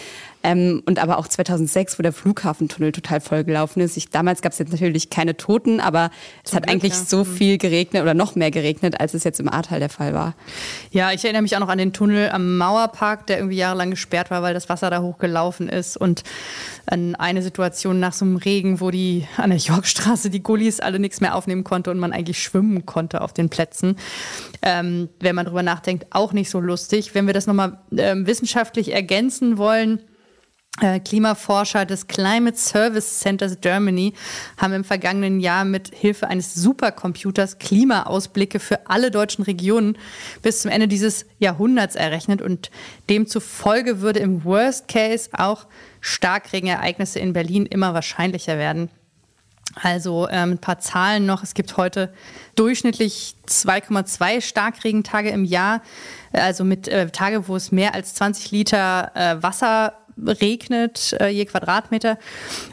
ähm, 0.43 0.81
und 0.85 0.99
aber 0.99 1.17
auch 1.17 1.27
2006, 1.27 1.99
wo 1.99 2.03
der 2.03 2.13
Flughafentunnel 2.13 2.91
total 2.91 3.21
vollgelaufen 3.21 3.81
ist. 3.81 3.97
Ich, 3.97 4.09
damals 4.09 4.41
gab 4.41 4.53
es 4.53 4.59
jetzt 4.59 4.71
natürlich 4.71 5.09
keine 5.09 5.37
Toten, 5.37 5.79
aber 5.79 6.09
es 6.43 6.53
hat 6.53 6.63
Glück, 6.63 6.73
eigentlich 6.73 6.93
ja. 6.93 6.99
so 7.05 7.19
mhm. 7.19 7.25
viel 7.25 7.57
geregnet 7.57 8.01
oder 8.01 8.13
noch 8.13 8.35
mehr 8.35 8.51
geregnet, 8.51 8.99
als 8.99 9.13
es 9.13 9.23
jetzt 9.23 9.39
im 9.39 9.49
Ahrtal 9.49 9.79
der 9.79 9.89
Fall 9.89 10.13
war. 10.13 10.33
Ja, 10.91 11.11
ich 11.11 11.23
erinnere 11.23 11.43
mich 11.43 11.55
auch 11.55 11.59
noch 11.59 11.69
an 11.69 11.77
den 11.77 11.93
Tunnel 11.93 12.29
am 12.31 12.57
Mauerpark, 12.57 13.27
der 13.27 13.37
irgendwie 13.37 13.57
jahrelang 13.57 13.91
gesperrt 13.91 14.31
war, 14.31 14.41
weil 14.41 14.53
das 14.53 14.69
Wasser 14.69 14.89
da 14.89 15.01
hochgelaufen 15.01 15.69
ist. 15.69 15.97
Und 15.97 16.23
an 16.87 17.15
eine 17.15 17.41
Situation 17.41 17.99
nach 17.99 18.13
so 18.13 18.25
einem 18.25 18.37
Regen, 18.37 18.81
wo 18.81 18.89
die 18.89 19.27
an 19.37 19.51
der 19.51 19.59
Yorkstraße 19.59 20.29
die 20.29 20.41
Gullis 20.41 20.79
alle 20.79 20.99
nichts 20.99 21.21
mehr 21.21 21.35
aufnehmen 21.35 21.63
konnte 21.63 21.91
und 21.91 21.99
man 21.99 22.13
eigentlich 22.13 22.41
schwimmen 22.41 22.85
konnte 22.85 23.21
auf 23.21 23.33
den 23.33 23.49
Plätzen. 23.49 23.97
Ähm, 24.63 25.09
wenn 25.19 25.35
man 25.35 25.45
drüber 25.45 25.63
nachdenkt, 25.63 26.05
auch 26.11 26.33
nicht 26.33 26.49
so 26.49 26.59
lustig. 26.59 27.15
Wenn 27.15 27.25
wir 27.25 27.33
das 27.33 27.47
nochmal 27.47 27.79
ähm, 27.97 28.27
wissenschaftlich 28.27 28.93
ergänzen 28.93 29.57
wollen, 29.57 30.01
äh, 30.79 30.99
Klimaforscher 30.99 31.85
des 31.85 32.07
Climate 32.07 32.57
Service 32.57 33.19
Centers 33.19 33.59
Germany 33.59 34.13
haben 34.57 34.73
im 34.73 34.83
vergangenen 34.85 35.41
Jahr 35.41 35.65
mit 35.65 35.93
Hilfe 35.93 36.27
eines 36.27 36.53
Supercomputers 36.55 37.59
Klimaausblicke 37.59 38.59
für 38.59 38.87
alle 38.89 39.11
deutschen 39.11 39.43
Regionen 39.43 39.97
bis 40.41 40.61
zum 40.61 40.71
Ende 40.71 40.87
dieses 40.87 41.25
Jahrhunderts 41.39 41.95
errechnet 41.95 42.41
und 42.41 42.71
demzufolge 43.09 43.99
würde 43.99 44.19
im 44.19 44.45
Worst 44.45 44.87
Case 44.87 45.29
auch 45.33 45.67
Starkregenereignisse 45.99 47.19
in 47.19 47.33
Berlin 47.33 47.65
immer 47.65 47.93
wahrscheinlicher 47.93 48.57
werden. 48.57 48.89
Also 49.75 50.27
ähm, 50.29 50.51
ein 50.51 50.57
paar 50.57 50.79
Zahlen 50.79 51.25
noch. 51.25 51.43
Es 51.43 51.53
gibt 51.53 51.77
heute 51.77 52.13
durchschnittlich 52.55 53.35
2,2 53.47 54.41
Starkregentage 54.41 55.29
im 55.29 55.45
Jahr, 55.45 55.81
also 56.33 56.63
mit 56.63 56.87
äh, 56.87 57.07
Tage, 57.09 57.47
wo 57.47 57.55
es 57.55 57.71
mehr 57.71 57.95
als 57.95 58.13
20 58.15 58.51
Liter 58.51 59.11
äh, 59.15 59.41
Wasser 59.41 59.93
regnet 60.17 61.15
äh, 61.19 61.29
je 61.29 61.45
Quadratmeter. 61.45 62.17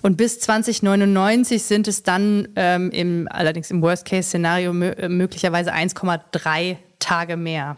Und 0.02 0.17
bis 0.17 0.40
2099 0.40 1.62
sind 1.62 1.88
es 1.88 2.02
dann 2.02 2.49
ähm, 2.57 2.90
im, 2.90 3.28
allerdings 3.31 3.71
im 3.71 3.81
Worst-Case-Szenario 3.81 4.73
möglicherweise 4.73 5.73
1,3 5.73 6.76
Tage 6.99 7.37
mehr. 7.37 7.76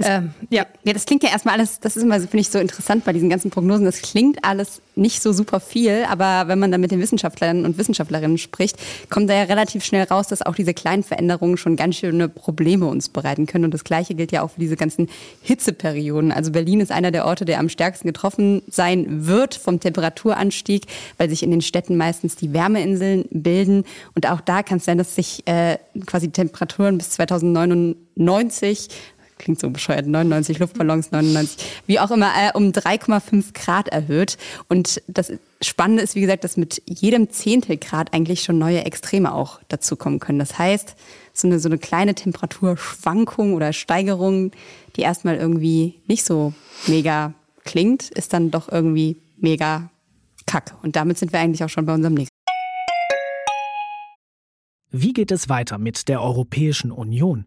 Ähm, 0.00 0.30
ja. 0.50 0.64
ja, 0.84 0.92
das 0.92 1.06
klingt 1.06 1.24
ja 1.24 1.30
erstmal 1.30 1.54
alles, 1.54 1.80
das 1.80 1.96
ist 1.96 2.04
immer, 2.04 2.20
finde 2.20 2.38
ich, 2.38 2.50
so 2.50 2.58
interessant 2.58 3.04
bei 3.04 3.12
diesen 3.12 3.28
ganzen 3.28 3.50
Prognosen. 3.50 3.84
Das 3.84 4.00
klingt 4.00 4.44
alles 4.44 4.80
nicht 4.94 5.22
so 5.22 5.32
super 5.32 5.58
viel, 5.60 6.04
aber 6.08 6.48
wenn 6.48 6.58
man 6.58 6.70
dann 6.70 6.80
mit 6.80 6.90
den 6.90 7.00
Wissenschaftlern 7.00 7.64
und 7.64 7.78
Wissenschaftlerinnen 7.78 8.38
spricht, 8.38 8.76
kommt 9.10 9.28
da 9.28 9.34
ja 9.34 9.42
relativ 9.44 9.84
schnell 9.84 10.04
raus, 10.04 10.28
dass 10.28 10.42
auch 10.42 10.54
diese 10.54 10.72
kleinen 10.74 11.02
Veränderungen 11.02 11.56
schon 11.56 11.74
ganz 11.76 11.96
schöne 11.96 12.28
Probleme 12.28 12.86
uns 12.86 13.08
bereiten 13.08 13.46
können. 13.46 13.64
Und 13.64 13.74
das 13.74 13.84
Gleiche 13.84 14.14
gilt 14.14 14.30
ja 14.30 14.42
auch 14.42 14.50
für 14.50 14.60
diese 14.60 14.76
ganzen 14.76 15.08
Hitzeperioden. 15.42 16.30
Also 16.30 16.52
Berlin 16.52 16.80
ist 16.80 16.92
einer 16.92 17.10
der 17.10 17.26
Orte, 17.26 17.44
der 17.44 17.58
am 17.58 17.68
stärksten 17.68 18.06
getroffen 18.06 18.62
sein 18.68 19.26
wird 19.26 19.56
vom 19.56 19.80
Temperaturanstieg, 19.80 20.86
weil 21.16 21.28
sich 21.28 21.42
in 21.42 21.50
den 21.50 21.60
Städten 21.60 21.96
meistens 21.96 22.36
die 22.36 22.52
Wärmeinseln 22.52 23.24
bilden. 23.30 23.84
Und 24.14 24.28
auch 24.28 24.40
da 24.40 24.62
kann 24.62 24.78
es 24.78 24.84
sein, 24.84 24.98
dass 24.98 25.16
sich 25.16 25.42
äh, 25.46 25.78
quasi 26.06 26.30
Temperaturen 26.30 26.98
bis 26.98 27.10
2099 27.10 28.88
klingt 29.38 29.60
so 29.60 29.70
bescheuert, 29.70 30.06
99 30.06 30.58
Luftballons, 30.58 31.10
99, 31.12 31.58
wie 31.86 32.00
auch 32.00 32.10
immer, 32.10 32.30
äh, 32.36 32.50
um 32.54 32.72
3,5 32.72 33.54
Grad 33.54 33.88
erhöht. 33.88 34.36
Und 34.68 35.02
das 35.06 35.32
Spannende 35.62 36.02
ist, 36.02 36.14
wie 36.14 36.20
gesagt, 36.20 36.44
dass 36.44 36.56
mit 36.56 36.82
jedem 36.86 37.30
Zehntelgrad 37.30 38.12
eigentlich 38.12 38.42
schon 38.42 38.58
neue 38.58 38.84
Extreme 38.84 39.32
auch 39.32 39.60
dazukommen 39.68 40.20
können. 40.20 40.38
Das 40.38 40.58
heißt, 40.58 40.96
so 41.32 41.48
eine, 41.48 41.58
so 41.58 41.68
eine 41.68 41.78
kleine 41.78 42.14
Temperaturschwankung 42.14 43.54
oder 43.54 43.72
Steigerung, 43.72 44.52
die 44.96 45.02
erstmal 45.02 45.36
irgendwie 45.36 46.00
nicht 46.06 46.24
so 46.24 46.52
mega 46.86 47.34
klingt, 47.64 48.10
ist 48.10 48.32
dann 48.32 48.50
doch 48.50 48.68
irgendwie 48.70 49.16
mega 49.36 49.90
kack. 50.46 50.74
Und 50.82 50.96
damit 50.96 51.18
sind 51.18 51.32
wir 51.32 51.40
eigentlich 51.40 51.62
auch 51.62 51.68
schon 51.68 51.86
bei 51.86 51.94
unserem 51.94 52.14
nächsten. 52.14 52.34
Wie 54.90 55.12
geht 55.12 55.30
es 55.30 55.48
weiter 55.48 55.76
mit 55.76 56.08
der 56.08 56.22
Europäischen 56.22 56.90
Union? 56.90 57.46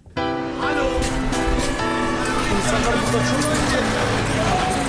사카로부터 2.71 3.19
중앙 3.25 4.80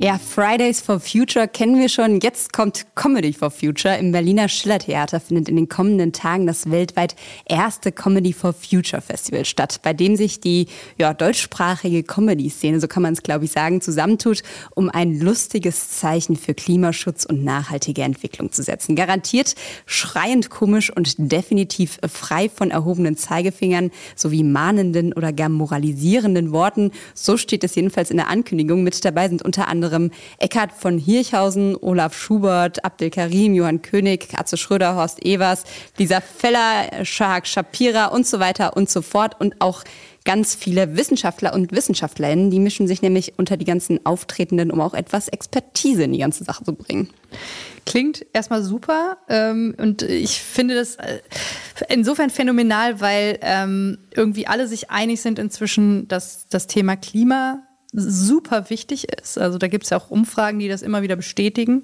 Ja, 0.00 0.16
Fridays 0.16 0.80
for 0.80 1.00
Future 1.00 1.48
kennen 1.48 1.76
wir 1.76 1.88
schon. 1.88 2.20
Jetzt 2.20 2.52
kommt 2.52 2.86
Comedy 2.94 3.32
for 3.32 3.50
Future. 3.50 3.98
Im 3.98 4.12
Berliner 4.12 4.48
Schillertheater 4.48 5.18
findet 5.18 5.48
in 5.48 5.56
den 5.56 5.68
kommenden 5.68 6.12
Tagen 6.12 6.46
das 6.46 6.70
weltweit 6.70 7.16
erste 7.46 7.90
Comedy 7.90 8.32
for 8.32 8.52
Future 8.52 9.02
Festival 9.02 9.44
statt, 9.44 9.80
bei 9.82 9.92
dem 9.92 10.14
sich 10.14 10.38
die 10.38 10.68
ja, 10.98 11.12
deutschsprachige 11.14 12.04
Comedy-Szene, 12.04 12.78
so 12.78 12.86
kann 12.86 13.02
man 13.02 13.14
es 13.14 13.24
glaube 13.24 13.46
ich 13.46 13.50
sagen, 13.50 13.80
zusammentut, 13.80 14.44
um 14.76 14.88
ein 14.88 15.18
lustiges 15.18 15.90
Zeichen 15.90 16.36
für 16.36 16.54
Klimaschutz 16.54 17.24
und 17.24 17.42
nachhaltige 17.42 18.02
Entwicklung 18.02 18.52
zu 18.52 18.62
setzen. 18.62 18.94
Garantiert 18.94 19.56
schreiend 19.84 20.48
komisch 20.48 20.94
und 20.94 21.16
definitiv 21.18 21.98
frei 22.08 22.48
von 22.48 22.70
erhobenen 22.70 23.16
Zeigefingern 23.16 23.90
sowie 24.14 24.44
mahnenden 24.44 25.12
oder 25.12 25.32
gar 25.32 25.48
moralisierenden 25.48 26.52
Worten. 26.52 26.92
So 27.14 27.36
steht 27.36 27.64
es 27.64 27.74
jedenfalls 27.74 28.12
in 28.12 28.18
der 28.18 28.28
Ankündigung. 28.28 28.84
Mit 28.84 29.04
dabei 29.04 29.28
sind 29.28 29.42
unter 29.42 29.66
anderem 29.66 29.87
anderem 29.88 30.10
Eckhard 30.38 30.72
von 30.72 30.98
Hirchhausen, 30.98 31.76
Olaf 31.80 32.16
Schubert, 32.16 32.84
Abdel 32.84 33.10
Karim, 33.10 33.54
Johann 33.54 33.82
König, 33.82 34.28
Katze 34.28 34.56
Schröder, 34.56 34.94
Horst 34.94 35.24
Evers, 35.24 35.64
Lisa 35.96 36.20
Feller, 36.20 37.04
Shahak 37.04 37.46
Shapira 37.46 38.06
und 38.06 38.26
so 38.26 38.40
weiter 38.40 38.76
und 38.76 38.88
so 38.90 39.02
fort 39.02 39.40
und 39.40 39.60
auch 39.60 39.84
ganz 40.24 40.54
viele 40.54 40.96
Wissenschaftler 40.96 41.54
und 41.54 41.72
Wissenschaftlerinnen, 41.72 42.50
die 42.50 42.60
mischen 42.60 42.86
sich 42.86 43.00
nämlich 43.00 43.38
unter 43.38 43.56
die 43.56 43.64
ganzen 43.64 44.04
Auftretenden, 44.04 44.70
um 44.70 44.80
auch 44.80 44.92
etwas 44.92 45.28
Expertise 45.28 46.02
in 46.04 46.12
die 46.12 46.18
ganze 46.18 46.44
Sache 46.44 46.64
zu 46.64 46.74
bringen. 46.74 47.08
Klingt 47.86 48.26
erstmal 48.34 48.62
super 48.62 49.16
ähm, 49.28 49.74
und 49.78 50.02
ich 50.02 50.42
finde 50.42 50.74
das 50.74 50.96
äh, 50.96 51.20
insofern 51.88 52.28
phänomenal, 52.28 53.00
weil 53.00 53.38
ähm, 53.40 53.98
irgendwie 54.14 54.46
alle 54.46 54.68
sich 54.68 54.90
einig 54.90 55.22
sind 55.22 55.38
inzwischen, 55.38 56.08
dass 56.08 56.46
das 56.48 56.66
Thema 56.66 56.96
Klima 56.96 57.62
super 57.92 58.68
wichtig 58.68 59.08
ist. 59.08 59.38
Also 59.38 59.56
da 59.56 59.66
gibt 59.66 59.84
es 59.84 59.90
ja 59.90 59.96
auch 59.96 60.10
Umfragen, 60.10 60.58
die 60.58 60.68
das 60.68 60.82
immer 60.82 61.00
wieder 61.00 61.16
bestätigen. 61.16 61.80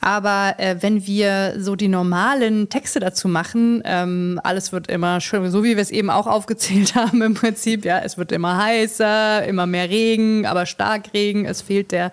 Aber 0.00 0.54
äh, 0.58 0.76
wenn 0.80 1.06
wir 1.06 1.54
so 1.58 1.74
die 1.74 1.88
normalen 1.88 2.68
Texte 2.68 3.00
dazu 3.00 3.26
machen, 3.26 3.82
ähm, 3.84 4.40
alles 4.44 4.70
wird 4.72 4.86
immer 4.86 5.20
schön, 5.20 5.50
so 5.50 5.64
wie 5.64 5.74
wir 5.74 5.82
es 5.82 5.90
eben 5.90 6.10
auch 6.10 6.28
aufgezählt 6.28 6.94
haben 6.94 7.22
im 7.22 7.34
Prinzip, 7.34 7.84
ja, 7.84 7.98
es 7.98 8.18
wird 8.18 8.30
immer 8.30 8.56
heißer, 8.56 9.44
immer 9.46 9.66
mehr 9.66 9.90
Regen, 9.90 10.46
aber 10.46 10.64
Starkregen, 10.64 11.44
es 11.44 11.60
fehlt 11.60 11.90
der, 11.90 12.12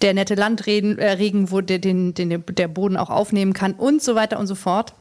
der 0.00 0.14
nette 0.14 0.34
Landregen, 0.34 0.98
äh, 0.98 1.12
Regen, 1.12 1.50
wo 1.50 1.60
der, 1.60 1.78
den, 1.78 2.14
den 2.14 2.42
der 2.48 2.68
Boden 2.68 2.96
auch 2.96 3.10
aufnehmen 3.10 3.52
kann 3.52 3.74
und 3.74 4.02
so 4.02 4.14
weiter 4.14 4.38
und 4.38 4.46
so 4.46 4.54
fort 4.54 4.94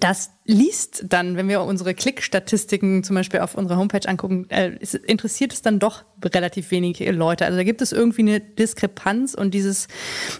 das 0.00 0.30
liest 0.44 1.04
dann, 1.08 1.36
wenn 1.36 1.48
wir 1.48 1.62
unsere 1.62 1.94
Klickstatistiken 1.94 3.04
zum 3.04 3.14
Beispiel 3.14 3.40
auf 3.40 3.54
unserer 3.54 3.78
Homepage 3.78 4.08
angucken, 4.08 4.46
äh, 4.50 4.72
interessiert 5.06 5.52
es 5.52 5.62
dann 5.62 5.78
doch 5.78 6.04
relativ 6.24 6.70
wenige 6.70 7.10
Leute. 7.12 7.44
Also 7.44 7.56
da 7.56 7.64
gibt 7.64 7.80
es 7.80 7.92
irgendwie 7.92 8.22
eine 8.22 8.40
Diskrepanz 8.40 9.34
und 9.34 9.54
dieses 9.54 9.88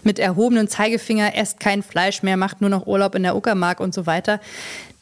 mit 0.03 0.19
erhobenen 0.19 0.67
Zeigefinger, 0.67 1.35
esst 1.35 1.59
kein 1.59 1.83
Fleisch 1.83 2.21
mehr, 2.23 2.37
macht 2.37 2.61
nur 2.61 2.69
noch 2.69 2.85
Urlaub 2.85 3.15
in 3.15 3.23
der 3.23 3.35
Uckermark 3.35 3.79
und 3.79 3.93
so 3.93 4.05
weiter. 4.05 4.39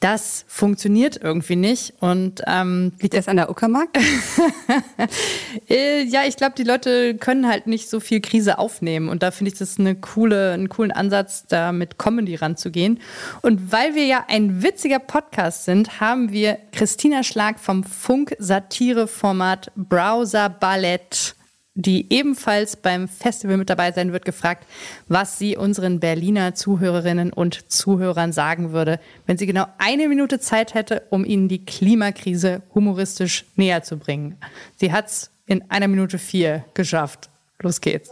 Das 0.02 0.46
funktioniert 0.48 1.20
irgendwie 1.22 1.56
nicht. 1.56 1.94
Und 2.00 2.42
ähm, 2.48 2.92
liegt 3.00 3.14
das 3.14 3.28
an 3.28 3.38
der 3.38 3.52
Uckermark? 3.52 3.90
äh, 5.70 6.04
ja, 6.06 6.22
ich 6.28 6.38
glaube, 6.38 6.56
die 6.58 6.64
Leute 6.64 7.16
können 7.18 7.48
halt 7.48 7.68
nicht 7.68 7.88
so 7.88 8.00
viel 8.00 8.20
Krise 8.20 8.58
aufnehmen. 8.58 9.10
Und 9.10 9.22
da 9.22 9.30
finde 9.30 9.52
ich 9.52 9.60
das 9.60 9.78
eine 9.78 9.94
coole, 9.94 10.54
einen 10.54 10.70
coolen 10.70 10.92
Ansatz, 10.92 11.46
da 11.48 11.72
mit 11.72 12.00
Comedy 12.00 12.34
ranzugehen. 12.34 13.00
Und 13.44 13.72
weil 13.72 13.94
wir 13.94 14.06
ja 14.06 14.26
ein 14.28 14.64
witziger 14.92 15.00
Podcast 15.00 15.64
sind, 15.64 16.02
haben 16.02 16.34
wir 16.34 16.58
Christina 16.74 17.24
Schlag 17.24 17.62
vom 17.62 17.86
Funk-Satire-Format 17.86 19.72
Browser 19.78 20.50
Ballett 20.50 21.36
die 21.74 22.12
ebenfalls 22.12 22.76
beim 22.76 23.08
Festival 23.08 23.56
mit 23.56 23.70
dabei 23.70 23.94
sein 23.94 24.12
wird, 24.12 24.26
gefragt, 24.26 24.68
was 25.08 25.40
sie 25.40 25.56
unseren 25.56 26.02
Berliner 26.02 26.54
Zuhörerinnen 26.54 27.32
und 27.32 27.72
Zuhörern 27.72 28.34
sagen 28.34 28.74
würde, 28.74 29.00
wenn 29.26 29.38
sie 29.38 29.46
genau 29.46 29.66
eine 29.78 30.10
Minute 30.10 30.42
Zeit 30.42 30.74
hätte, 30.74 31.04
um 31.10 31.24
ihnen 31.24 31.48
die 31.48 31.64
Klimakrise 31.64 32.62
humoristisch 32.76 33.46
näher 33.56 33.84
zu 33.84 33.98
bringen. 33.98 34.36
Sie 34.76 34.92
hat 34.92 35.08
es 35.08 35.32
in 35.46 35.72
einer 35.72 35.88
Minute 35.88 36.18
vier 36.18 36.66
geschafft. 36.74 37.30
Los 37.62 37.80
geht's. 37.80 38.10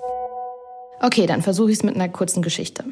Okay, 1.02 1.26
dann 1.26 1.42
versuche 1.42 1.72
ich 1.72 1.80
es 1.80 1.84
mit 1.84 1.96
einer 1.96 2.08
kurzen 2.08 2.42
Geschichte. 2.42 2.86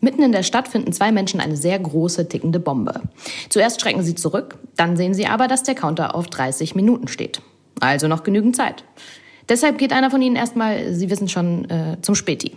Mitten 0.00 0.22
in 0.22 0.32
der 0.32 0.42
Stadt 0.42 0.68
finden 0.68 0.92
zwei 0.92 1.12
Menschen 1.12 1.40
eine 1.40 1.56
sehr 1.56 1.78
große, 1.78 2.28
tickende 2.28 2.58
Bombe. 2.58 3.02
Zuerst 3.50 3.80
schrecken 3.80 4.02
sie 4.02 4.14
zurück, 4.14 4.58
dann 4.76 4.96
sehen 4.96 5.14
sie 5.14 5.26
aber, 5.26 5.46
dass 5.46 5.62
der 5.62 5.74
Counter 5.74 6.14
auf 6.14 6.28
30 6.28 6.74
Minuten 6.74 7.06
steht. 7.08 7.42
Also 7.80 8.08
noch 8.08 8.22
genügend 8.22 8.56
Zeit. 8.56 8.84
Deshalb 9.48 9.78
geht 9.78 9.92
einer 9.92 10.10
von 10.10 10.22
ihnen 10.22 10.36
erstmal, 10.36 10.94
Sie 10.94 11.10
wissen 11.10 11.28
schon, 11.28 11.68
äh, 11.68 11.96
zum 12.00 12.14
Späti. 12.14 12.56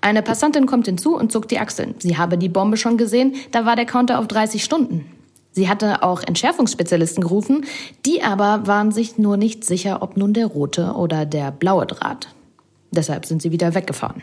Eine 0.00 0.22
Passantin 0.22 0.66
kommt 0.66 0.86
hinzu 0.86 1.14
und 1.14 1.30
zuckt 1.30 1.50
die 1.50 1.58
Achseln. 1.58 1.94
Sie 1.98 2.16
habe 2.16 2.38
die 2.38 2.48
Bombe 2.48 2.76
schon 2.76 2.96
gesehen, 2.96 3.34
da 3.52 3.66
war 3.66 3.76
der 3.76 3.84
Counter 3.84 4.18
auf 4.18 4.26
30 4.26 4.64
Stunden. 4.64 5.04
Sie 5.52 5.68
hatte 5.68 6.02
auch 6.02 6.22
Entschärfungsspezialisten 6.22 7.22
gerufen, 7.22 7.66
die 8.06 8.22
aber 8.22 8.66
waren 8.66 8.92
sich 8.92 9.18
nur 9.18 9.36
nicht 9.36 9.64
sicher, 9.64 10.00
ob 10.00 10.16
nun 10.16 10.32
der 10.32 10.46
rote 10.46 10.94
oder 10.94 11.26
der 11.26 11.50
blaue 11.50 11.86
Draht. 11.86 12.28
Deshalb 12.92 13.26
sind 13.26 13.42
sie 13.42 13.52
wieder 13.52 13.74
weggefahren. 13.74 14.22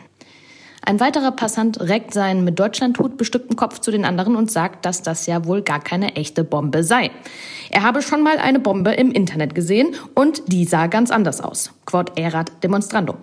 Ein 0.88 1.00
weiterer 1.00 1.32
Passant 1.32 1.80
reckt 1.80 2.14
seinen 2.14 2.44
mit 2.44 2.58
Deutschlandhut 2.58 3.18
bestückten 3.18 3.56
Kopf 3.56 3.78
zu 3.78 3.90
den 3.90 4.06
anderen 4.06 4.36
und 4.36 4.50
sagt, 4.50 4.86
dass 4.86 5.02
das 5.02 5.26
ja 5.26 5.44
wohl 5.44 5.60
gar 5.60 5.80
keine 5.80 6.16
echte 6.16 6.44
Bombe 6.44 6.82
sei. 6.82 7.10
Er 7.68 7.82
habe 7.82 8.00
schon 8.00 8.22
mal 8.22 8.38
eine 8.38 8.58
Bombe 8.58 8.92
im 8.92 9.12
Internet 9.12 9.54
gesehen 9.54 9.94
und 10.14 10.50
die 10.50 10.64
sah 10.64 10.86
ganz 10.86 11.10
anders 11.10 11.42
aus. 11.42 11.74
Quod 11.84 12.18
erat 12.18 12.64
demonstrandum. 12.64 13.16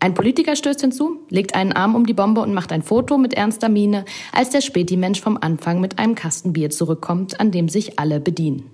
Ein 0.00 0.14
Politiker 0.14 0.56
stößt 0.56 0.80
hinzu, 0.80 1.20
legt 1.30 1.54
einen 1.54 1.72
Arm 1.72 1.94
um 1.94 2.04
die 2.04 2.14
Bombe 2.14 2.40
und 2.40 2.52
macht 2.52 2.72
ein 2.72 2.82
Foto 2.82 3.16
mit 3.16 3.32
ernster 3.32 3.68
Miene, 3.68 4.04
als 4.32 4.50
der 4.50 4.60
Späti-Mensch 4.60 5.20
vom 5.20 5.38
Anfang 5.40 5.80
mit 5.80 6.00
einem 6.00 6.16
Kasten 6.16 6.52
Bier 6.52 6.70
zurückkommt, 6.70 7.38
an 7.38 7.52
dem 7.52 7.68
sich 7.68 8.00
alle 8.00 8.18
bedienen. 8.18 8.72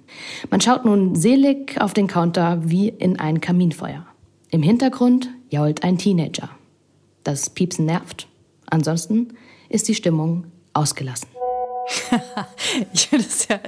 Man 0.48 0.62
schaut 0.62 0.86
nun 0.86 1.14
selig 1.14 1.78
auf 1.78 1.92
den 1.92 2.06
Counter 2.06 2.62
wie 2.64 2.88
in 2.88 3.18
ein 3.18 3.42
Kaminfeuer. 3.42 4.06
Im 4.48 4.62
Hintergrund 4.62 5.28
jault 5.50 5.84
ein 5.84 5.98
Teenager. 5.98 6.48
Das 7.24 7.50
Piepsen 7.50 7.86
nervt. 7.86 8.28
Ansonsten 8.66 9.36
ist 9.68 9.88
die 9.88 9.94
Stimmung 9.94 10.46
ausgelassen. 10.72 11.28
ich 12.94 13.08
finde 13.08 13.26
es 13.26 13.48
ja 13.48 13.58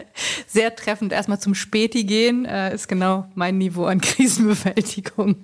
sehr 0.47 0.75
treffend. 0.75 1.13
Erstmal 1.13 1.41
zum 1.41 1.55
Späti 1.55 2.05
gehen, 2.05 2.45
äh, 2.45 2.75
ist 2.75 2.89
genau 2.89 3.27
mein 3.35 3.59
Niveau 3.59 3.85
an 3.85 4.01
Krisenbewältigung. 4.01 5.37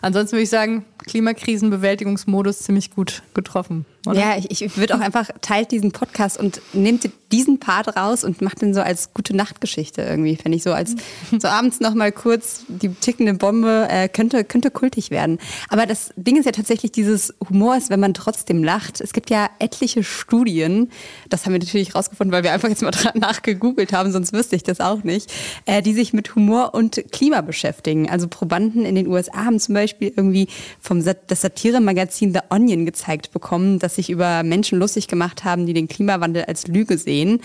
Ansonsten 0.00 0.32
würde 0.32 0.44
ich 0.44 0.50
sagen, 0.50 0.84
Klimakrisenbewältigungsmodus 1.06 2.60
ziemlich 2.60 2.90
gut 2.90 3.22
getroffen. 3.34 3.84
Oder? 4.06 4.20
Ja, 4.20 4.36
ich, 4.36 4.62
ich 4.62 4.76
würde 4.76 4.94
auch 4.94 5.00
einfach 5.00 5.30
teilt 5.40 5.70
diesen 5.70 5.92
Podcast 5.92 6.38
und 6.38 6.60
nehmt 6.74 7.08
diesen 7.32 7.58
Part 7.58 7.96
raus 7.96 8.22
und 8.22 8.42
macht 8.42 8.60
den 8.60 8.74
so 8.74 8.80
als 8.80 9.14
gute 9.14 9.34
Nachtgeschichte 9.34 10.02
irgendwie. 10.02 10.36
Fände 10.36 10.56
ich 10.56 10.62
so 10.62 10.72
als 10.72 10.94
so 11.38 11.48
abends 11.48 11.80
noch 11.80 11.94
mal 11.94 12.12
kurz 12.12 12.64
die 12.68 12.90
tickende 12.90 13.34
Bombe 13.34 13.88
äh, 13.90 14.08
könnte 14.08 14.44
könnte 14.44 14.70
kultig 14.70 15.10
werden. 15.10 15.38
Aber 15.68 15.86
das 15.86 16.12
Ding 16.16 16.36
ist 16.36 16.44
ja 16.44 16.52
tatsächlich 16.52 16.92
dieses 16.92 17.34
Humors, 17.48 17.88
wenn 17.88 18.00
man 18.00 18.14
trotzdem 18.14 18.62
lacht. 18.62 19.00
Es 19.00 19.12
gibt 19.12 19.30
ja 19.30 19.48
etliche 19.58 20.04
Studien, 20.04 20.90
das 21.28 21.46
haben 21.46 21.52
wir 21.52 21.60
natürlich 21.60 21.94
rausgefunden, 21.94 22.32
weil 22.32 22.44
wir 22.44 22.52
einfach 22.52 22.68
jetzt 22.68 22.82
mal 22.82 22.92
nachgegoogelt 23.14 23.92
haben, 23.92 24.12
sonst 24.12 24.32
wüsste 24.32 24.56
ich 24.56 24.62
das 24.62 24.80
auch 24.80 25.02
nicht, 25.02 25.32
äh, 25.64 25.80
die 25.80 25.94
sich 25.94 26.12
mit 26.12 26.34
Humor 26.34 26.74
und 26.74 27.02
Klima 27.10 27.40
beschäftigen. 27.40 28.10
Also 28.10 28.28
Probanden 28.28 28.84
in 28.84 28.94
den 28.94 29.06
USA 29.06 29.44
haben 29.46 29.58
zum 29.58 29.74
Beispiel 29.74 30.12
irgendwie 30.14 30.48
vom 30.80 30.93
das 31.02 31.40
Satire-Magazin 31.40 32.32
The 32.32 32.40
Onion 32.50 32.86
gezeigt 32.86 33.32
bekommen, 33.32 33.78
dass 33.78 33.96
sich 33.96 34.10
über 34.10 34.42
Menschen 34.42 34.78
lustig 34.78 35.08
gemacht 35.08 35.44
haben, 35.44 35.66
die 35.66 35.72
den 35.72 35.88
Klimawandel 35.88 36.44
als 36.44 36.66
Lüge 36.66 36.98
sehen. 36.98 37.40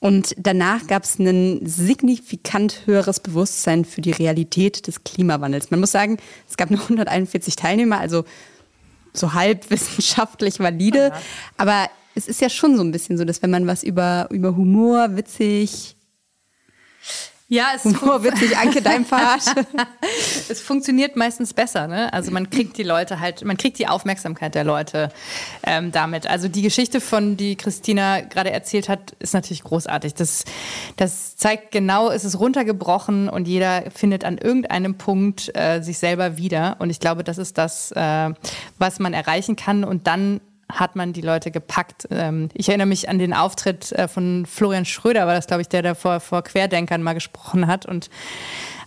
Und 0.00 0.34
danach 0.38 0.86
gab 0.86 1.04
es 1.04 1.18
ein 1.18 1.60
signifikant 1.66 2.86
höheres 2.86 3.20
Bewusstsein 3.20 3.84
für 3.84 4.00
die 4.00 4.12
Realität 4.12 4.86
des 4.86 5.04
Klimawandels. 5.04 5.70
Man 5.70 5.80
muss 5.80 5.92
sagen, 5.92 6.16
es 6.48 6.56
gab 6.56 6.70
nur 6.70 6.80
141 6.80 7.54
Teilnehmer, 7.54 8.00
also 8.00 8.24
so 9.12 9.34
halb 9.34 9.70
wissenschaftlich 9.70 10.58
valide. 10.58 11.12
Aber 11.56 11.88
es 12.14 12.28
ist 12.28 12.40
ja 12.40 12.48
schon 12.48 12.76
so 12.76 12.82
ein 12.82 12.92
bisschen 12.92 13.18
so, 13.18 13.24
dass 13.24 13.42
wenn 13.42 13.50
man 13.50 13.66
was 13.66 13.82
über, 13.82 14.28
über 14.30 14.56
Humor, 14.56 15.16
witzig, 15.16 15.96
ja, 17.50 17.72
es 17.74 17.84
Humor, 17.84 18.22
witzig, 18.22 18.56
Anke, 18.56 18.80
dein 18.80 19.04
Part. 19.04 19.42
es 20.48 20.60
funktioniert 20.60 21.16
meistens 21.16 21.52
besser, 21.52 21.88
ne? 21.88 22.12
Also 22.12 22.30
man 22.30 22.48
kriegt 22.48 22.78
die 22.78 22.84
Leute 22.84 23.18
halt, 23.18 23.44
man 23.44 23.56
kriegt 23.56 23.80
die 23.80 23.88
Aufmerksamkeit 23.88 24.54
der 24.54 24.62
Leute 24.62 25.08
ähm, 25.64 25.90
damit. 25.90 26.28
Also 26.28 26.46
die 26.46 26.62
Geschichte 26.62 27.00
von, 27.00 27.36
die 27.36 27.56
Christina 27.56 28.20
gerade 28.20 28.52
erzählt 28.52 28.88
hat, 28.88 29.16
ist 29.18 29.34
natürlich 29.34 29.64
großartig. 29.64 30.14
Das, 30.14 30.44
das 30.94 31.34
zeigt 31.34 31.72
genau, 31.72 32.12
es 32.12 32.24
ist 32.24 32.38
runtergebrochen 32.38 33.28
und 33.28 33.48
jeder 33.48 33.82
findet 33.90 34.24
an 34.24 34.38
irgendeinem 34.38 34.94
Punkt 34.94 35.50
äh, 35.56 35.80
sich 35.82 35.98
selber 35.98 36.36
wieder. 36.36 36.76
Und 36.78 36.90
ich 36.90 37.00
glaube, 37.00 37.24
das 37.24 37.36
ist 37.36 37.58
das, 37.58 37.90
äh, 37.90 38.30
was 38.78 39.00
man 39.00 39.12
erreichen 39.12 39.56
kann 39.56 39.82
und 39.82 40.06
dann 40.06 40.40
hat 40.72 40.96
man 40.96 41.12
die 41.12 41.20
Leute 41.20 41.50
gepackt. 41.50 42.08
Ähm, 42.10 42.48
ich 42.54 42.68
erinnere 42.68 42.86
mich 42.86 43.08
an 43.08 43.18
den 43.18 43.34
Auftritt 43.34 43.92
äh, 43.92 44.08
von 44.08 44.46
Florian 44.46 44.84
Schröder, 44.84 45.26
war 45.26 45.34
das, 45.34 45.46
glaube 45.46 45.62
ich, 45.62 45.68
der 45.68 45.82
da 45.82 45.94
vor, 45.94 46.20
vor 46.20 46.42
Querdenkern 46.42 47.02
mal 47.02 47.14
gesprochen 47.14 47.66
hat 47.66 47.86
und 47.86 48.10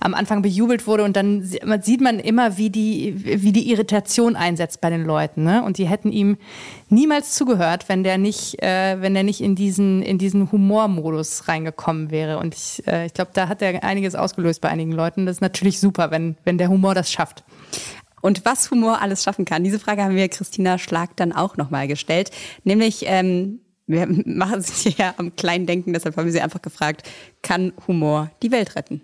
am 0.04 0.14
Anfang 0.14 0.42
bejubelt 0.42 0.86
wurde 0.86 1.04
und 1.04 1.16
dann 1.16 1.42
sieht 1.44 2.02
man 2.02 2.20
immer, 2.20 2.58
wie 2.58 2.70
die, 2.70 3.42
wie 3.42 3.54
die 3.54 3.72
Irritation 3.72 4.36
einsetzt 4.36 4.82
bei 4.82 4.90
den 4.90 5.06
Leuten. 5.06 5.44
Ne? 5.44 5.64
Und 5.64 5.78
die 5.78 5.88
hätten 5.88 6.12
ihm 6.12 6.38
niemals 6.90 7.34
zugehört, 7.36 7.88
wenn 7.88 8.04
der 8.04 8.18
nicht, 8.18 8.62
äh, 8.62 9.02
wenn 9.02 9.14
der 9.14 9.24
nicht 9.24 9.40
in 9.40 9.56
diesen, 9.56 10.02
in 10.02 10.18
diesen 10.18 10.52
Humormodus 10.52 11.48
reingekommen 11.48 12.12
wäre. 12.12 12.38
Und 12.38 12.54
ich, 12.54 12.86
äh, 12.86 13.06
ich 13.06 13.14
glaube, 13.14 13.32
da 13.34 13.48
hat 13.48 13.62
er 13.62 13.84
einiges 13.84 14.14
ausgelöst 14.14 14.60
bei 14.60 14.70
einigen 14.70 14.92
Leuten. 14.92 15.26
Das 15.26 15.38
ist 15.38 15.42
natürlich 15.42 15.80
super, 15.80 16.12
wenn, 16.12 16.36
wenn 16.44 16.58
der 16.58 16.68
Humor 16.68 16.96
das 16.96 17.10
schafft. 17.10 17.46
Und 18.24 18.46
was 18.46 18.72
Humor 18.72 19.02
alles 19.02 19.22
schaffen 19.22 19.44
kann, 19.44 19.66
diese 19.66 19.80
Frage 19.80 20.02
haben 20.02 20.16
wir 20.16 20.30
Christina 20.30 20.78
Schlag 20.78 21.10
dann 21.18 21.34
auch 21.34 21.58
nochmal 21.58 21.90
gestellt. 21.90 22.32
Nämlich, 22.64 23.04
ähm, 23.06 23.60
wir 23.86 24.08
machen 24.26 24.60
es 24.60 24.78
hier 24.78 25.14
am 25.18 25.36
kleinen 25.36 25.66
Denken, 25.66 25.92
deshalb 25.92 26.16
haben 26.16 26.26
wir 26.26 26.32
sie 26.32 26.40
einfach 26.40 26.62
gefragt, 26.62 27.04
kann 27.42 27.74
Humor 27.86 28.32
die 28.42 28.52
Welt 28.52 28.78
retten? 28.78 29.02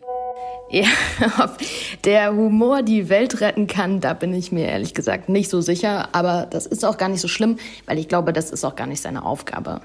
Ja, 0.72 0.88
ob 1.44 1.58
der 2.06 2.34
Humor 2.34 2.82
die 2.82 3.10
Welt 3.10 3.42
retten 3.42 3.68
kann, 3.68 4.00
da 4.00 4.14
bin 4.14 4.34
ich 4.34 4.54
mir 4.54 4.68
ehrlich 4.68 4.94
gesagt 4.94 5.28
nicht 5.28 5.50
so 5.50 5.60
sicher. 5.60 6.16
Aber 6.16 6.48
das 6.50 6.66
ist 6.66 6.86
auch 6.86 6.98
gar 6.98 7.10
nicht 7.10 7.20
so 7.22 7.28
schlimm, 7.28 7.58
weil 7.88 8.00
ich 8.00 8.08
glaube, 8.08 8.32
das 8.32 8.52
ist 8.52 8.64
auch 8.64 8.78
gar 8.78 8.88
nicht 8.88 9.02
seine 9.02 9.26
Aufgabe. 9.26 9.82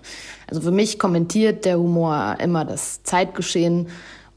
Also 0.47 0.61
für 0.61 0.71
mich 0.71 1.01
kommentiert 1.01 1.65
der 1.65 1.81
Humor 1.81 2.37
immer 2.39 2.65
das 2.65 3.03
Zeitgeschehen 3.03 3.89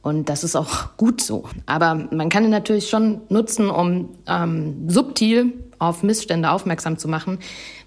und 0.07 0.29
das 0.29 0.45
ist 0.45 0.55
auch 0.55 0.95
gut 0.95 1.19
so. 1.19 1.43
Aber 1.65 1.95
man 2.11 2.29
kann 2.29 2.45
ihn 2.45 2.49
natürlich 2.49 2.89
schon 2.89 3.21
nutzen, 3.27 3.69
um 3.69 4.09
ähm, 4.25 4.89
subtil 4.89 5.53
auf 5.79 6.01
Missstände 6.01 6.49
aufmerksam 6.49 6.97
zu 6.97 7.09
machen, 7.09 7.39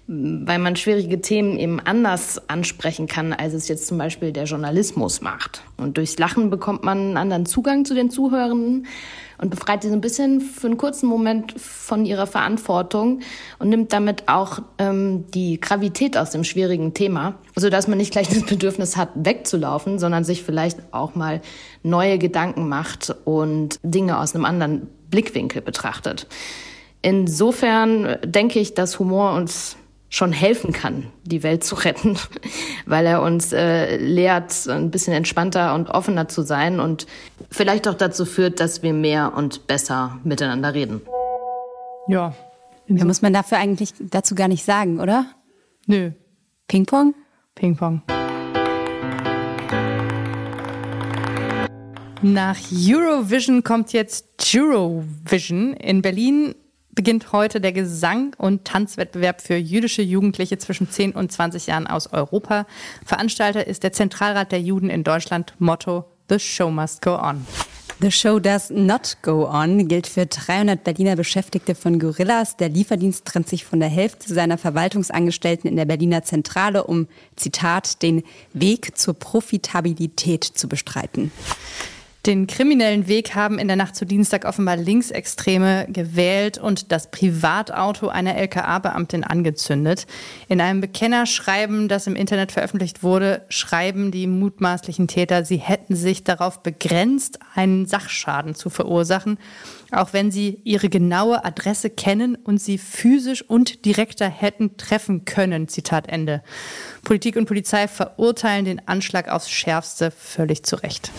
weil 0.07 0.59
man 0.59 0.75
schwierige 0.75 1.19
Themen 1.21 1.57
eben 1.57 1.79
anders 1.79 2.47
ansprechen 2.47 3.07
kann, 3.07 3.33
als 3.33 3.53
es 3.53 3.67
jetzt 3.67 3.87
zum 3.87 3.97
Beispiel 3.97 4.31
der 4.31 4.43
Journalismus 4.43 5.21
macht. 5.21 5.63
Und 5.77 5.97
durchs 5.97 6.19
Lachen 6.19 6.49
bekommt 6.51 6.83
man 6.83 6.99
einen 6.99 7.17
anderen 7.17 7.45
Zugang 7.47 7.85
zu 7.85 7.95
den 7.95 8.11
Zuhörenden 8.11 8.85
und 9.41 9.49
befreit 9.49 9.81
sie 9.81 9.89
so 9.89 9.95
ein 9.95 10.01
bisschen 10.01 10.39
für 10.39 10.67
einen 10.67 10.77
kurzen 10.77 11.07
Moment 11.07 11.59
von 11.59 12.05
ihrer 12.05 12.27
Verantwortung 12.27 13.21
und 13.59 13.69
nimmt 13.69 13.91
damit 13.91 14.27
auch 14.27 14.59
ähm, 14.77 15.25
die 15.31 15.59
Gravität 15.59 16.15
aus 16.15 16.29
dem 16.29 16.43
schwierigen 16.43 16.93
Thema, 16.93 17.39
sodass 17.55 17.87
man 17.87 17.97
nicht 17.97 18.11
gleich 18.11 18.29
das 18.29 18.43
Bedürfnis 18.45 18.95
hat, 18.95 19.09
wegzulaufen, 19.15 19.97
sondern 19.99 20.23
sich 20.23 20.43
vielleicht 20.43 20.79
auch 20.91 21.15
mal 21.15 21.41
neue 21.83 22.19
Gedanken 22.19 22.69
macht 22.69 23.13
und 23.25 23.79
Dinge 23.83 24.19
aus 24.19 24.35
einem 24.35 24.45
anderen 24.45 24.87
Blickwinkel 25.09 25.61
betrachtet. 25.61 26.27
Insofern 27.01 28.17
denke 28.23 28.59
ich, 28.59 28.75
dass 28.75 28.99
Humor 28.99 29.33
uns 29.33 29.75
schon 30.11 30.33
helfen 30.33 30.73
kann, 30.73 31.07
die 31.23 31.41
Welt 31.41 31.63
zu 31.63 31.73
retten, 31.73 32.17
weil 32.85 33.05
er 33.05 33.21
uns 33.21 33.53
äh, 33.53 33.95
lehrt, 33.95 34.67
ein 34.67 34.91
bisschen 34.91 35.13
entspannter 35.13 35.73
und 35.73 35.89
offener 35.89 36.27
zu 36.27 36.43
sein 36.43 36.81
und 36.81 37.07
vielleicht 37.51 37.87
auch 37.87 37.93
dazu 37.93 38.25
führt, 38.25 38.59
dass 38.59 38.81
wir 38.81 38.93
mehr 38.93 39.33
und 39.35 39.67
besser 39.67 40.19
miteinander 40.23 40.73
reden. 40.73 41.01
Ja. 42.07 42.33
Mehr 42.87 43.05
muss 43.05 43.21
man 43.21 43.33
dafür 43.33 43.57
eigentlich 43.57 43.93
dazu 43.99 44.35
gar 44.35 44.47
nicht 44.47 44.65
sagen, 44.65 44.99
oder? 44.99 45.25
Nö. 45.85 46.11
Ping-Pong? 46.67 47.13
Ping-Pong. 47.55 48.01
Nach 52.23 52.57
Eurovision 52.71 53.63
kommt 53.63 53.93
jetzt 53.93 54.27
Eurovision. 54.53 55.73
In 55.73 56.01
Berlin 56.01 56.55
beginnt 56.91 57.31
heute 57.31 57.61
der 57.61 57.71
Gesang- 57.71 58.35
und 58.37 58.65
Tanzwettbewerb 58.65 59.41
für 59.41 59.55
jüdische 59.55 60.01
Jugendliche 60.01 60.57
zwischen 60.57 60.89
10 60.89 61.13
und 61.13 61.31
20 61.31 61.67
Jahren 61.67 61.87
aus 61.87 62.11
Europa. 62.11 62.67
Veranstalter 63.05 63.65
ist 63.65 63.83
der 63.83 63.93
Zentralrat 63.93 64.51
der 64.51 64.61
Juden 64.61 64.89
in 64.89 65.03
Deutschland. 65.03 65.53
Motto 65.57 66.05
The 66.29 66.39
Show 66.39 66.71
Must 66.71 67.01
Go 67.01 67.15
On. 67.15 67.45
The 68.01 68.09
Show 68.09 68.39
Does 68.39 68.71
Not 68.71 69.17
Go 69.21 69.47
On 69.47 69.87
gilt 69.87 70.07
für 70.07 70.25
300 70.25 70.83
Berliner 70.83 71.15
Beschäftigte 71.15 71.75
von 71.75 71.99
Gorillas. 71.99 72.57
Der 72.57 72.69
Lieferdienst 72.69 73.25
trennt 73.25 73.47
sich 73.47 73.63
von 73.63 73.79
der 73.79 73.89
Hälfte 73.89 74.33
seiner 74.33 74.57
Verwaltungsangestellten 74.57 75.69
in 75.69 75.75
der 75.75 75.85
Berliner 75.85 76.23
Zentrale, 76.23 76.85
um, 76.85 77.07
Zitat, 77.35 78.01
den 78.01 78.23
Weg 78.53 78.97
zur 78.97 79.13
Profitabilität 79.13 80.43
zu 80.43 80.67
bestreiten. 80.67 81.31
Den 82.27 82.45
kriminellen 82.45 83.07
Weg 83.07 83.33
haben 83.33 83.57
in 83.57 83.67
der 83.67 83.77
Nacht 83.77 83.95
zu 83.95 84.05
Dienstag 84.05 84.45
offenbar 84.45 84.77
Linksextreme 84.77 85.87
gewählt 85.89 86.59
und 86.59 86.91
das 86.91 87.09
Privatauto 87.09 88.09
einer 88.09 88.35
LKA-Beamtin 88.35 89.23
angezündet. 89.23 90.05
In 90.47 90.61
einem 90.61 90.81
Bekennerschreiben, 90.81 91.87
das 91.87 92.05
im 92.05 92.15
Internet 92.15 92.51
veröffentlicht 92.51 93.01
wurde, 93.01 93.43
schreiben 93.49 94.11
die 94.11 94.27
mutmaßlichen 94.27 95.07
Täter, 95.07 95.45
sie 95.45 95.57
hätten 95.57 95.95
sich 95.95 96.23
darauf 96.23 96.61
begrenzt, 96.61 97.39
einen 97.55 97.87
Sachschaden 97.87 98.53
zu 98.53 98.69
verursachen, 98.69 99.39
auch 99.91 100.13
wenn 100.13 100.29
sie 100.29 100.61
ihre 100.63 100.89
genaue 100.89 101.43
Adresse 101.43 101.89
kennen 101.89 102.35
und 102.35 102.61
sie 102.61 102.77
physisch 102.77 103.41
und 103.41 103.83
direkter 103.83 104.29
hätten 104.29 104.77
treffen 104.77 105.25
können. 105.25 105.67
Zitat 105.67 106.07
Ende. 106.07 106.43
Politik 107.03 107.35
und 107.35 107.47
Polizei 107.47 107.87
verurteilen 107.87 108.65
den 108.65 108.87
Anschlag 108.87 109.27
aufs 109.27 109.49
Schärfste 109.49 110.11
völlig 110.11 110.61
zu 110.61 110.75
Recht. 110.75 111.11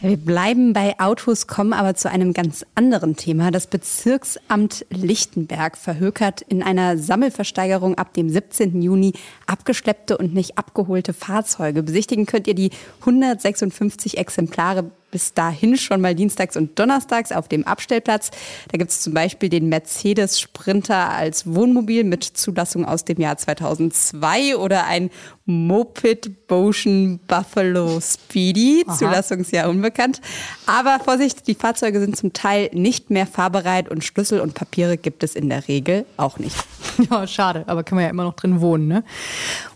Wir 0.00 0.16
bleiben 0.16 0.74
bei 0.74 0.94
Autos, 1.00 1.48
kommen 1.48 1.72
aber 1.72 1.96
zu 1.96 2.08
einem 2.08 2.32
ganz 2.32 2.64
anderen 2.76 3.16
Thema. 3.16 3.50
Das 3.50 3.66
Bezirksamt 3.66 4.86
Lichtenberg 4.90 5.76
verhökert 5.76 6.40
in 6.40 6.62
einer 6.62 6.96
Sammelversteigerung 6.96 7.96
ab 7.96 8.14
dem 8.14 8.30
17. 8.30 8.80
Juni 8.80 9.14
abgeschleppte 9.46 10.16
und 10.16 10.34
nicht 10.34 10.56
abgeholte 10.56 11.12
Fahrzeuge. 11.12 11.82
Besichtigen 11.82 12.26
könnt 12.26 12.46
ihr 12.46 12.54
die 12.54 12.70
156 13.00 14.18
Exemplare 14.18 14.92
bis 15.10 15.34
dahin 15.34 15.76
schon 15.76 16.00
mal 16.00 16.14
dienstags 16.14 16.56
und 16.56 16.78
donnerstags 16.78 17.32
auf 17.32 17.48
dem 17.48 17.66
Abstellplatz. 17.66 18.30
Da 18.70 18.78
gibt 18.78 18.90
es 18.90 19.00
zum 19.00 19.14
Beispiel 19.14 19.48
den 19.48 19.68
Mercedes 19.68 20.40
Sprinter 20.40 21.10
als 21.10 21.46
Wohnmobil 21.46 22.04
mit 22.04 22.24
Zulassung 22.24 22.84
aus 22.84 23.04
dem 23.04 23.20
Jahr 23.20 23.36
2002 23.36 24.56
oder 24.56 24.86
ein 24.86 25.10
Moped 25.48 26.46
Boschen 26.46 27.20
Buffalo 27.26 28.00
Speedy, 28.00 28.84
Aha. 28.86 28.96
Zulassungsjahr 28.96 29.70
unbekannt. 29.70 30.20
Aber 30.66 30.98
Vorsicht, 31.02 31.46
die 31.46 31.54
Fahrzeuge 31.54 32.00
sind 32.00 32.16
zum 32.18 32.34
Teil 32.34 32.68
nicht 32.74 33.08
mehr 33.08 33.26
fahrbereit 33.26 33.88
und 33.88 34.04
Schlüssel 34.04 34.40
und 34.40 34.52
Papiere 34.52 34.98
gibt 34.98 35.22
es 35.22 35.34
in 35.34 35.48
der 35.48 35.66
Regel 35.66 36.04
auch 36.16 36.38
nicht. 36.38 36.56
Ja, 37.10 37.28
schade, 37.28 37.62
aber 37.68 37.84
kann 37.84 37.94
man 37.94 38.04
ja 38.04 38.10
immer 38.10 38.24
noch 38.24 38.34
drin 38.34 38.60
wohnen. 38.60 38.88
Ne? 38.88 39.04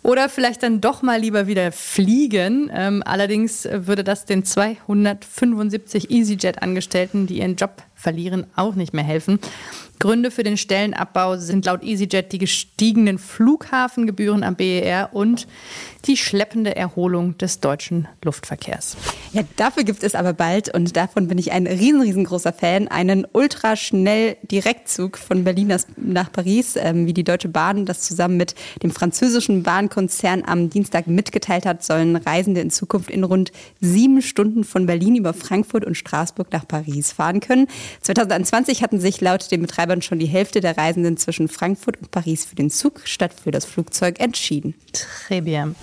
Oder 0.03 0.29
vielleicht 0.29 0.65
dann 0.65 0.81
doch 0.81 1.03
mal 1.03 1.21
lieber 1.21 1.47
wieder 1.47 1.71
fliegen. 1.71 2.69
Ähm, 2.75 3.01
allerdings 3.07 3.69
würde 3.71 4.03
das 4.03 4.25
den 4.25 4.45
275 5.25 6.11
EasyJet-Angestellten, 6.11 7.27
die 7.27 7.39
ihren 7.39 7.57
Job 7.57 7.83
verlieren, 8.03 8.47
auch 8.57 8.75
nicht 8.75 8.93
mehr 8.93 9.05
helfen. 9.05 9.39
Gründe 10.03 10.33
für 10.33 10.43
den 10.43 10.57
Stellenabbau 10.57 11.37
sind 11.37 11.65
laut 11.65 11.85
EasyJet 11.85 12.33
die 12.33 12.39
gestiegenen 12.39 13.19
Flughafengebühren 13.19 14.43
am 14.43 14.57
BER 14.57 15.11
und 15.13 15.47
die 16.07 16.17
schleppende 16.17 16.75
Erholung 16.75 17.39
des 17.39 17.61
deutschen 17.61 18.09
Luftverkehrs. 18.25 18.97
Ja, 19.33 19.43
dafür 19.55 19.85
gibt 19.85 20.03
es 20.03 20.17
aber 20.17 20.33
bald, 20.33 20.75
und 20.75 20.97
davon 20.97 21.29
bin 21.29 21.39
ich 21.39 21.53
ein 21.53 21.69
riesen, 21.69 22.03
riesengroßer 22.03 22.53
Fan, 22.53 22.89
einen 22.89 23.25
ultraschnell 23.33 24.37
Direktzug 24.43 25.17
von 25.17 25.45
Berlin 25.45 25.73
nach 25.97 26.33
Paris, 26.33 26.75
ähm, 26.77 27.07
wie 27.07 27.15
die 27.15 27.23
Deutsche 27.23 27.49
Bahn 27.49 27.87
das 27.87 28.01
zusammen 28.01 28.37
mit 28.37 28.57
dem 28.83 28.91
französischen 28.91 29.63
Bahnkonzern 29.63 30.43
am 30.45 30.69
Dienstag 30.69 31.07
mitgeteilt 31.07 31.65
hat, 31.65 31.85
sollen 31.85 32.17
Reisende 32.17 32.61
in 32.61 32.71
Zukunft 32.71 33.09
in 33.09 33.23
rund 33.23 33.53
sieben 33.81 34.21
Stunden 34.21 34.65
von 34.65 34.87
Berlin 34.87 35.15
über 35.15 35.33
Frankfurt 35.33 35.85
und 35.85 35.97
Straßburg 35.97 36.53
nach 36.53 36.67
Paris 36.67 37.13
fahren 37.13 37.39
können. 37.39 37.69
2020 38.01 38.83
hatten 38.83 39.01
sich 39.01 39.21
laut 39.21 39.51
den 39.51 39.63
Betreibern 39.63 40.03
schon 40.03 40.19
die 40.19 40.27
Hälfte 40.27 40.61
der 40.61 40.77
Reisenden 40.77 41.17
zwischen 41.17 41.49
Frankfurt 41.49 41.99
und 41.99 42.11
Paris 42.11 42.45
für 42.45 42.57
den 42.57 42.71
Zug 42.71 43.03
statt 43.05 43.33
für 43.33 43.51
das 43.51 43.65
Flugzeug 43.65 44.21
entschieden. 44.21 44.75
Très 44.93 45.41
bien. 45.41 45.75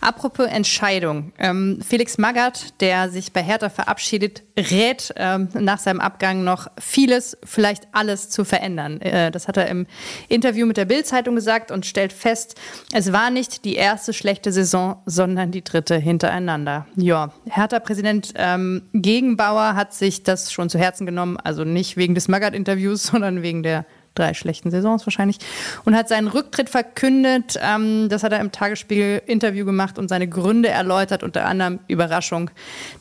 Apropos 0.00 0.46
Entscheidung. 0.46 1.32
Ähm, 1.38 1.80
Felix 1.86 2.18
Magath, 2.18 2.80
der 2.80 3.10
sich 3.10 3.32
bei 3.32 3.42
Hertha 3.42 3.68
verabschiedet, 3.68 4.42
rät 4.56 5.12
ähm, 5.16 5.48
nach 5.54 5.78
seinem 5.78 6.00
Abgang 6.00 6.44
noch 6.44 6.68
vieles, 6.78 7.36
vielleicht 7.44 7.88
alles 7.92 8.30
zu 8.30 8.44
verändern. 8.44 9.00
Äh, 9.00 9.30
das 9.30 9.48
hat 9.48 9.56
er 9.56 9.68
im 9.68 9.86
Interview 10.28 10.66
mit 10.66 10.76
der 10.76 10.84
Bild-Zeitung 10.84 11.34
gesagt 11.34 11.70
und 11.70 11.86
stellt 11.86 12.12
fest, 12.12 12.54
es 12.92 13.12
war 13.12 13.30
nicht 13.30 13.64
die 13.64 13.74
erste 13.74 14.12
schlechte 14.12 14.52
Saison, 14.52 15.02
sondern 15.06 15.50
die 15.50 15.62
dritte 15.62 15.96
hintereinander. 15.96 16.86
Ja, 16.96 17.32
Hertha-Präsident 17.48 18.34
ähm, 18.36 18.82
Gegenbauer 18.92 19.74
hat 19.74 19.94
sich 19.94 20.22
das 20.22 20.52
schon 20.52 20.70
zu 20.70 20.78
Herzen 20.78 21.06
genommen, 21.06 21.36
also 21.36 21.64
nicht 21.64 21.96
wegen 21.96 22.14
des 22.14 22.28
Magath-Interviews, 22.28 23.02
sondern 23.08 23.42
wegen 23.42 23.62
der 23.62 23.84
drei 24.18 24.34
schlechten 24.34 24.70
Saisons 24.70 25.06
wahrscheinlich, 25.06 25.38
und 25.84 25.94
hat 25.94 26.08
seinen 26.08 26.28
Rücktritt 26.28 26.68
verkündet. 26.68 27.58
Ähm, 27.62 28.08
das 28.08 28.22
hat 28.22 28.32
er 28.32 28.40
im 28.40 28.52
Tagesspiegel-Interview 28.52 29.64
gemacht 29.64 29.98
und 29.98 30.08
seine 30.08 30.28
Gründe 30.28 30.68
erläutert, 30.68 31.22
unter 31.22 31.44
anderem 31.44 31.80
Überraschung, 31.88 32.50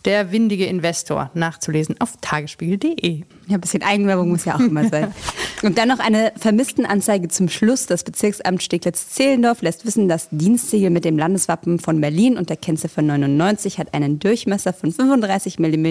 der 0.06 0.32
windige 0.32 0.66
Investor, 0.66 1.32
nachzulesen 1.34 1.96
auf 2.00 2.14
tagesspiegel.de. 2.22 3.24
Ja, 3.48 3.56
ein 3.56 3.62
bisschen 3.62 3.84
Eigenwerbung 3.84 4.30
muss 4.30 4.46
ja 4.46 4.56
auch 4.56 4.60
immer 4.60 4.88
sein. 4.90 5.14
Und 5.64 5.78
dann 5.80 5.88
noch 5.88 6.00
eine 6.00 6.34
Vermisstenanzeige 6.38 7.30
zum 7.30 7.50
Schluss. 7.50 7.88
Das 7.88 8.04
Bezirksamt 8.04 8.62
Steglitz-Zehlendorf 8.62 9.64
lässt 9.64 9.86
wissen, 9.86 10.08
das 10.08 10.28
Dienstsiegel 10.30 10.92
mit 10.92 11.04
dem 11.04 11.18
Landeswappen 11.18 11.80
von 11.80 12.00
Berlin 12.00 12.38
und 12.38 12.50
der 12.50 12.58
Kennziffer 12.58 13.02
99 13.02 13.80
hat 13.80 13.94
einen 13.94 14.20
Durchmesser 14.20 14.74
von 14.74 14.92
35 14.92 15.58
mm 15.58 15.88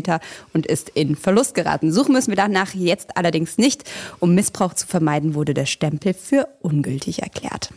und 0.52 0.66
ist 0.66 0.90
in 0.90 1.16
Verlust 1.16 1.54
geraten. 1.54 1.92
Suchen 1.92 2.12
müssen 2.12 2.30
wir 2.30 2.36
danach 2.36 2.74
jetzt 2.74 3.16
allerdings 3.16 3.58
nicht. 3.58 3.82
Um 4.20 4.34
Missbrauch 4.36 4.74
zu 4.74 4.86
vermeiden, 4.86 5.15
wurde 5.24 5.54
der 5.54 5.66
Stempel 5.66 6.14
für 6.14 6.48
ungültig 6.60 7.22
erklärt. 7.22 7.70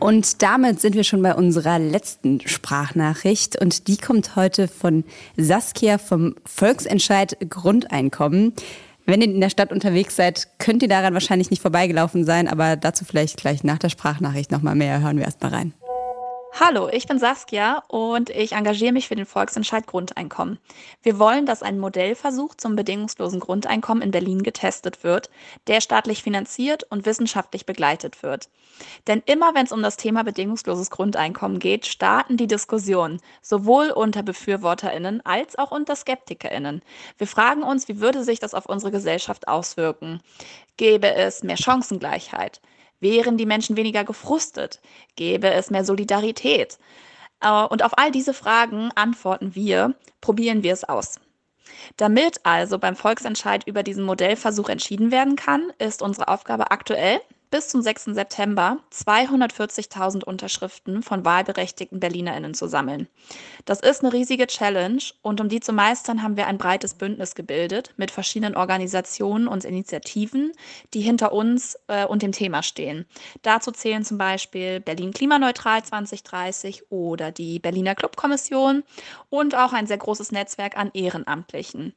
Und 0.00 0.42
damit 0.42 0.80
sind 0.80 0.94
wir 0.94 1.04
schon 1.04 1.22
bei 1.22 1.34
unserer 1.34 1.78
letzten 1.78 2.40
Sprachnachricht. 2.46 3.60
Und 3.60 3.88
die 3.88 3.96
kommt 3.96 4.36
heute 4.36 4.68
von 4.68 5.04
Saskia 5.36 5.98
vom 5.98 6.34
Volksentscheid 6.46 7.36
Grundeinkommen. 7.50 8.52
Wenn 9.06 9.22
ihr 9.22 9.28
in 9.28 9.40
der 9.40 9.50
Stadt 9.50 9.72
unterwegs 9.72 10.16
seid, 10.16 10.48
könnt 10.58 10.82
ihr 10.82 10.88
daran 10.88 11.14
wahrscheinlich 11.14 11.50
nicht 11.50 11.62
vorbeigelaufen 11.62 12.24
sein, 12.24 12.46
aber 12.46 12.76
dazu 12.76 13.04
vielleicht 13.04 13.38
gleich 13.38 13.64
nach 13.64 13.78
der 13.78 13.88
Sprachnachricht 13.88 14.52
nochmal 14.52 14.74
mehr. 14.74 15.00
Hören 15.00 15.16
wir 15.16 15.24
erst 15.24 15.42
mal 15.42 15.48
rein. 15.48 15.72
Hallo, 16.54 16.88
ich 16.90 17.06
bin 17.06 17.18
Saskia 17.18 17.84
und 17.88 18.30
ich 18.30 18.52
engagiere 18.52 18.92
mich 18.92 19.06
für 19.06 19.14
den 19.14 19.26
Volksentscheid 19.26 19.86
Grundeinkommen. 19.86 20.58
Wir 21.02 21.18
wollen, 21.18 21.46
dass 21.46 21.62
ein 21.62 21.78
Modellversuch 21.78 22.54
zum 22.54 22.74
bedingungslosen 22.74 23.38
Grundeinkommen 23.38 24.02
in 24.02 24.10
Berlin 24.10 24.42
getestet 24.42 25.04
wird, 25.04 25.30
der 25.66 25.80
staatlich 25.80 26.22
finanziert 26.22 26.84
und 26.90 27.06
wissenschaftlich 27.06 27.66
begleitet 27.66 28.22
wird. 28.22 28.48
Denn 29.06 29.22
immer 29.26 29.54
wenn 29.54 29.66
es 29.66 29.72
um 29.72 29.82
das 29.82 29.98
Thema 29.98 30.24
bedingungsloses 30.24 30.90
Grundeinkommen 30.90 31.58
geht, 31.58 31.86
starten 31.86 32.36
die 32.36 32.46
Diskussionen, 32.46 33.20
sowohl 33.42 33.90
unter 33.90 34.22
Befürworterinnen 34.22 35.24
als 35.24 35.58
auch 35.58 35.70
unter 35.70 35.94
Skeptikerinnen. 35.94 36.82
Wir 37.18 37.26
fragen 37.26 37.62
uns, 37.62 37.88
wie 37.88 38.00
würde 38.00 38.24
sich 38.24 38.40
das 38.40 38.54
auf 38.54 38.66
unsere 38.66 38.90
Gesellschaft 38.90 39.46
auswirken? 39.48 40.20
Gäbe 40.76 41.14
es 41.14 41.42
mehr 41.42 41.58
Chancengleichheit? 41.58 42.60
Wären 43.00 43.36
die 43.36 43.46
Menschen 43.46 43.76
weniger 43.76 44.04
gefrustet? 44.04 44.80
Gäbe 45.16 45.50
es 45.50 45.70
mehr 45.70 45.84
Solidarität? 45.84 46.78
Äh, 47.40 47.64
und 47.64 47.84
auf 47.84 47.96
all 47.96 48.10
diese 48.10 48.34
Fragen 48.34 48.90
antworten 48.94 49.54
wir, 49.54 49.94
probieren 50.20 50.62
wir 50.62 50.72
es 50.72 50.84
aus. 50.84 51.20
Damit 51.96 52.40
also 52.44 52.78
beim 52.78 52.96
Volksentscheid 52.96 53.66
über 53.66 53.82
diesen 53.82 54.04
Modellversuch 54.04 54.68
entschieden 54.68 55.10
werden 55.10 55.36
kann, 55.36 55.72
ist 55.78 56.02
unsere 56.02 56.28
Aufgabe 56.28 56.70
aktuell, 56.70 57.20
bis 57.50 57.68
zum 57.68 57.82
6. 57.82 58.04
September 58.06 58.78
240.000 58.92 60.24
Unterschriften 60.24 61.02
von 61.02 61.24
wahlberechtigten 61.24 62.00
BerlinerInnen 62.00 62.54
zu 62.54 62.66
sammeln. 62.66 63.08
Das 63.64 63.80
ist 63.80 64.02
eine 64.02 64.12
riesige 64.12 64.46
Challenge 64.46 65.02
und 65.22 65.40
um 65.40 65.48
die 65.48 65.60
zu 65.60 65.72
meistern, 65.72 66.22
haben 66.22 66.36
wir 66.36 66.46
ein 66.46 66.58
breites 66.58 66.94
Bündnis 66.94 67.34
gebildet 67.34 67.94
mit 67.96 68.10
verschiedenen 68.10 68.56
Organisationen 68.56 69.48
und 69.48 69.64
Initiativen, 69.64 70.52
die 70.94 71.00
hinter 71.00 71.32
uns 71.32 71.78
äh, 71.88 72.04
und 72.04 72.22
dem 72.22 72.32
Thema 72.32 72.62
stehen. 72.62 73.06
Dazu 73.42 73.70
zählen 73.70 74.04
zum 74.04 74.18
Beispiel 74.18 74.80
Berlin 74.80 75.12
Klimaneutral 75.12 75.82
2030 75.82 76.90
oder 76.90 77.30
die 77.30 77.58
Berliner 77.58 77.94
Clubkommission 77.94 78.84
und 79.30 79.54
auch 79.54 79.72
ein 79.72 79.86
sehr 79.86 79.98
großes 79.98 80.32
Netzwerk 80.32 80.76
an 80.76 80.90
Ehrenamtlichen. 80.94 81.94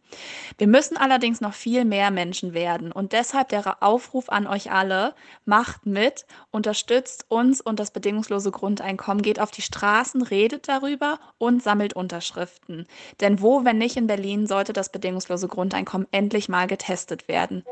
Wir 0.58 0.68
müssen 0.68 0.98
allerdings 0.98 1.42
noch 1.42 1.54
viel 1.54 1.86
mehr 1.86 2.12
Menschen 2.12 2.54
werden 2.54 2.92
und 2.92 3.14
deshalb 3.14 3.50
der 3.50 3.82
Aufruf 3.82 4.30
an 4.30 4.48
euch 4.48 4.72
alle, 4.72 5.14
macht 5.46 5.86
mit, 5.86 6.26
unterstützt 6.52 7.26
uns 7.30 7.62
und 7.62 7.80
das 7.80 7.92
bedingungslose 7.92 8.52
Grundeinkommen, 8.52 9.22
geht 9.22 9.40
auf 9.40 9.52
die 9.52 9.62
Straßen, 9.62 10.22
redet 10.22 10.68
darüber 10.68 11.20
und 11.38 11.64
sammelt 11.64 11.94
Unterschriften. 11.94 12.88
Denn 13.20 13.42
wo, 13.42 13.66
wenn 13.66 13.78
nicht 13.78 13.98
in 13.98 14.08
Berlin, 14.08 14.48
sollte 14.48 14.74
das 14.74 14.90
bedingungslose 14.90 15.48
Grundeinkommen 15.48 16.08
endlich 16.12 16.50
mal 16.50 16.68
getestet 16.68 17.28
werden? 17.28 17.64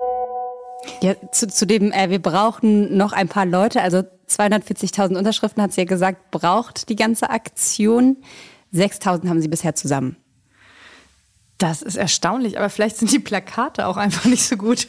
Ja, 1.02 1.16
zu, 1.32 1.48
zu 1.48 1.66
dem, 1.66 1.92
äh, 1.92 2.10
wir 2.10 2.22
brauchen 2.22 2.96
noch 2.96 3.12
ein 3.12 3.28
paar 3.28 3.46
Leute, 3.46 3.82
also 3.82 4.04
240.000 4.30 5.18
Unterschriften 5.18 5.62
hat 5.62 5.74
sie 5.74 5.82
ja 5.82 5.86
gesagt, 5.86 6.32
braucht 6.32 6.90
die 6.90 6.96
ganze 6.96 7.30
Aktion. 7.30 8.18
6000 8.72 9.30
haben 9.30 9.42
sie 9.42 9.48
bisher 9.48 9.76
zusammen. 9.76 10.18
Das 11.60 11.82
ist 11.82 11.98
erstaunlich, 11.98 12.58
aber 12.58 12.70
vielleicht 12.70 12.96
sind 12.96 13.12
die 13.12 13.20
Plakate 13.20 13.86
auch 13.86 13.98
einfach 13.98 14.24
nicht 14.24 14.44
so 14.44 14.56
gut. 14.56 14.88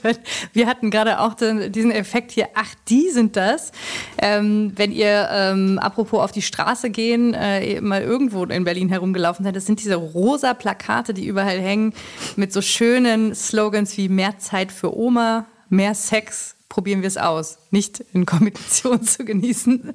Wir 0.53 0.69
hatten 0.69 0.93
gerade 0.93 1.19
auch 1.19 1.35
den, 1.35 1.73
diesen 1.73 1.91
Effekt 1.91 2.31
hier, 2.31 2.49
ach, 2.55 2.73
die 2.89 3.11
sind 3.11 3.35
das. 3.35 3.73
Ähm, 4.19 4.73
wenn 4.77 4.93
ihr, 4.93 5.29
ähm, 5.33 5.81
apropos 5.81 6.23
auf 6.23 6.31
die 6.31 6.43
Straße 6.43 6.91
gehen, 6.91 7.35
äh, 7.35 7.81
mal 7.81 8.03
irgendwo 8.03 8.45
in 8.45 8.63
Berlin 8.63 8.89
herumgelaufen 8.89 9.45
seid, 9.45 9.57
das 9.57 9.67
sind 9.67 9.81
diese 9.81 9.97
rosa 9.97 10.55
Plakate, 10.55 11.13
die 11.13 11.27
überall 11.27 11.61
hängen, 11.61 11.93
mit 12.37 12.53
so 12.53 12.63
schönen 12.63 13.35
Slogans 13.35 13.97
wie 13.97 14.09
mehr 14.09 14.39
Zeit 14.39 14.71
für 14.71 14.97
Oma, 14.97 15.47
mehr 15.71 15.97
Sex, 15.97 16.55
probieren 16.69 17.01
wir 17.03 17.09
es 17.09 17.17
aus. 17.17 17.59
Nicht 17.73 17.99
in 18.13 18.27
Kombination 18.27 19.03
zu 19.03 19.25
genießen. 19.25 19.93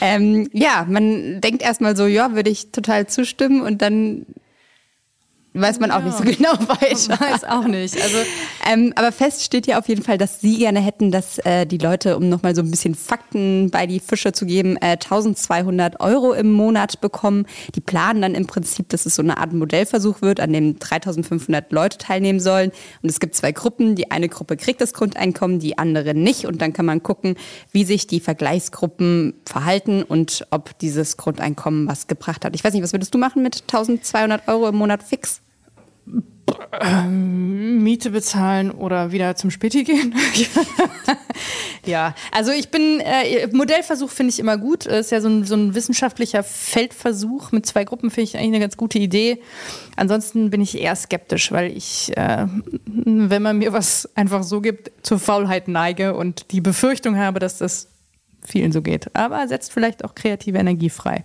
ähm, 0.00 0.48
ja, 0.54 0.86
man 0.88 1.42
denkt 1.42 1.60
erstmal 1.60 1.94
so, 1.94 2.06
ja, 2.06 2.34
würde 2.34 2.48
ich 2.48 2.72
total 2.72 3.06
zustimmen 3.06 3.60
und 3.60 3.82
dann 3.82 4.24
weiß 5.60 5.80
man 5.80 5.90
auch 5.90 6.02
nicht 6.02 6.16
so 6.16 6.24
genau 6.24 6.52
weiter. 6.68 7.20
Weiß 7.20 7.44
auch 7.44 7.66
nicht. 7.66 8.00
Also, 8.00 8.18
ähm, 8.68 8.92
aber 8.96 9.12
fest 9.12 9.42
steht 9.42 9.66
ja 9.66 9.78
auf 9.78 9.88
jeden 9.88 10.02
Fall, 10.02 10.18
dass 10.18 10.40
Sie 10.40 10.58
gerne 10.58 10.80
hätten, 10.80 11.10
dass 11.10 11.38
äh, 11.38 11.66
die 11.66 11.78
Leute, 11.78 12.16
um 12.16 12.28
nochmal 12.28 12.54
so 12.54 12.62
ein 12.62 12.70
bisschen 12.70 12.94
Fakten 12.94 13.70
bei 13.70 13.86
die 13.86 14.00
Fische 14.00 14.32
zu 14.32 14.46
geben, 14.46 14.76
äh, 14.76 14.92
1200 14.92 16.00
Euro 16.00 16.32
im 16.32 16.52
Monat 16.52 17.00
bekommen. 17.00 17.46
Die 17.74 17.80
planen 17.80 18.22
dann 18.22 18.34
im 18.34 18.46
Prinzip, 18.46 18.88
dass 18.90 19.06
es 19.06 19.16
so 19.16 19.22
eine 19.22 19.38
Art 19.38 19.52
Modellversuch 19.52 20.22
wird, 20.22 20.40
an 20.40 20.52
dem 20.52 20.78
3500 20.78 21.72
Leute 21.72 21.98
teilnehmen 21.98 22.40
sollen. 22.40 22.70
Und 23.02 23.08
es 23.08 23.20
gibt 23.20 23.34
zwei 23.34 23.52
Gruppen. 23.52 23.94
Die 23.94 24.10
eine 24.10 24.28
Gruppe 24.28 24.56
kriegt 24.56 24.80
das 24.80 24.92
Grundeinkommen, 24.92 25.58
die 25.58 25.78
andere 25.78 26.14
nicht. 26.14 26.46
Und 26.46 26.60
dann 26.60 26.72
kann 26.72 26.86
man 26.86 27.02
gucken, 27.02 27.36
wie 27.72 27.84
sich 27.84 28.06
die 28.06 28.20
Vergleichsgruppen 28.20 29.34
verhalten 29.44 30.02
und 30.02 30.46
ob 30.50 30.78
dieses 30.78 31.16
Grundeinkommen 31.16 31.88
was 31.88 32.06
gebracht 32.06 32.44
hat. 32.44 32.54
Ich 32.54 32.64
weiß 32.64 32.72
nicht, 32.72 32.82
was 32.82 32.92
würdest 32.92 33.14
du 33.14 33.18
machen 33.18 33.42
mit 33.42 33.62
1200 33.62 34.48
Euro 34.48 34.68
im 34.68 34.76
Monat 34.76 35.02
fix? 35.02 35.40
Ähm, 36.80 37.82
Miete 37.82 38.10
bezahlen 38.10 38.70
oder 38.70 39.12
wieder 39.12 39.36
zum 39.36 39.50
Späti 39.50 39.84
gehen. 39.84 40.14
ja, 41.86 42.14
also 42.32 42.50
ich 42.50 42.70
bin, 42.70 43.00
äh, 43.00 43.46
Modellversuch 43.52 44.10
finde 44.10 44.32
ich 44.32 44.38
immer 44.38 44.58
gut. 44.58 44.86
Ist 44.86 45.12
ja 45.12 45.20
so 45.20 45.28
ein, 45.28 45.44
so 45.44 45.54
ein 45.54 45.74
wissenschaftlicher 45.74 46.42
Feldversuch 46.42 47.52
mit 47.52 47.66
zwei 47.66 47.84
Gruppen, 47.84 48.10
finde 48.10 48.24
ich 48.24 48.36
eigentlich 48.36 48.48
eine 48.48 48.60
ganz 48.60 48.76
gute 48.76 48.98
Idee. 48.98 49.42
Ansonsten 49.96 50.50
bin 50.50 50.60
ich 50.60 50.80
eher 50.80 50.96
skeptisch, 50.96 51.52
weil 51.52 51.76
ich, 51.76 52.16
äh, 52.16 52.46
wenn 52.84 53.42
man 53.42 53.58
mir 53.58 53.72
was 53.72 54.08
einfach 54.16 54.42
so 54.42 54.60
gibt, 54.60 54.90
zur 55.06 55.18
Faulheit 55.18 55.68
neige 55.68 56.14
und 56.14 56.50
die 56.52 56.60
Befürchtung 56.60 57.16
habe, 57.16 57.38
dass 57.38 57.58
das 57.58 57.88
vielen 58.42 58.72
so 58.72 58.82
geht. 58.82 59.14
Aber 59.14 59.46
setzt 59.48 59.72
vielleicht 59.72 60.04
auch 60.04 60.14
kreative 60.14 60.58
Energie 60.58 60.90
frei. 60.90 61.24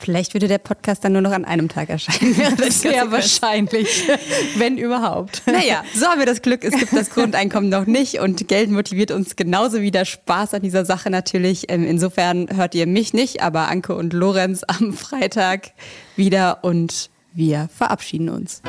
Vielleicht 0.00 0.32
würde 0.32 0.46
der 0.46 0.58
Podcast 0.58 1.04
dann 1.04 1.12
nur 1.12 1.22
noch 1.22 1.32
an 1.32 1.44
einem 1.44 1.68
Tag 1.68 1.88
erscheinen. 1.88 2.34
Sehr 2.70 3.10
wahrscheinlich, 3.10 4.04
wenn 4.56 4.78
überhaupt. 4.78 5.42
Naja, 5.46 5.82
so 5.92 6.06
haben 6.06 6.20
wir 6.20 6.26
das 6.26 6.40
Glück, 6.40 6.62
es 6.62 6.72
gibt 6.78 6.92
das 6.92 7.10
Grundeinkommen 7.10 7.68
noch 7.68 7.86
nicht 7.86 8.20
und 8.20 8.46
Geld 8.46 8.70
motiviert 8.70 9.10
uns 9.10 9.34
genauso 9.34 9.80
wie 9.80 9.90
der 9.90 10.04
Spaß 10.04 10.54
an 10.54 10.62
dieser 10.62 10.84
Sache 10.84 11.10
natürlich. 11.10 11.68
Ähm, 11.68 11.84
insofern 11.84 12.48
hört 12.54 12.76
ihr 12.76 12.86
mich 12.86 13.12
nicht, 13.12 13.42
aber 13.42 13.68
Anke 13.68 13.96
und 13.96 14.12
Lorenz 14.12 14.62
am 14.64 14.92
Freitag 14.92 15.72
wieder 16.14 16.62
und 16.62 17.10
wir 17.34 17.68
verabschieden 17.76 18.28
uns. 18.28 18.62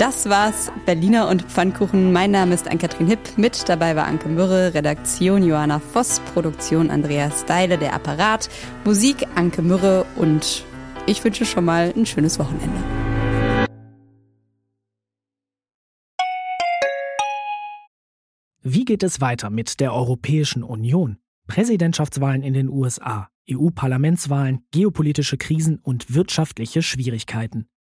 Das 0.00 0.30
war's, 0.30 0.72
Berliner 0.86 1.28
und 1.28 1.42
Pfannkuchen. 1.42 2.10
Mein 2.10 2.30
Name 2.30 2.54
ist 2.54 2.66
Ann-Kathrin 2.66 3.06
Hipp. 3.06 3.36
Mit 3.36 3.68
dabei 3.68 3.96
war 3.96 4.06
Anke 4.06 4.30
Mürre, 4.30 4.72
Redaktion 4.72 5.46
Johanna 5.46 5.78
Voss, 5.78 6.20
Produktion 6.32 6.88
Andreas 6.88 7.42
Steile, 7.42 7.76
der 7.76 7.92
Apparat, 7.92 8.48
Musik 8.86 9.26
Anke 9.34 9.60
Mürre 9.60 10.06
und 10.16 10.64
ich 11.06 11.22
wünsche 11.22 11.44
schon 11.44 11.66
mal 11.66 11.92
ein 11.94 12.06
schönes 12.06 12.38
Wochenende. 12.38 12.80
Wie 18.62 18.86
geht 18.86 19.02
es 19.02 19.20
weiter 19.20 19.50
mit 19.50 19.80
der 19.80 19.92
Europäischen 19.92 20.62
Union? 20.62 21.18
Präsidentschaftswahlen 21.46 22.42
in 22.42 22.54
den 22.54 22.70
USA, 22.70 23.28
EU-Parlamentswahlen, 23.50 24.64
geopolitische 24.70 25.36
Krisen 25.36 25.78
und 25.78 26.14
wirtschaftliche 26.14 26.80
Schwierigkeiten. 26.80 27.68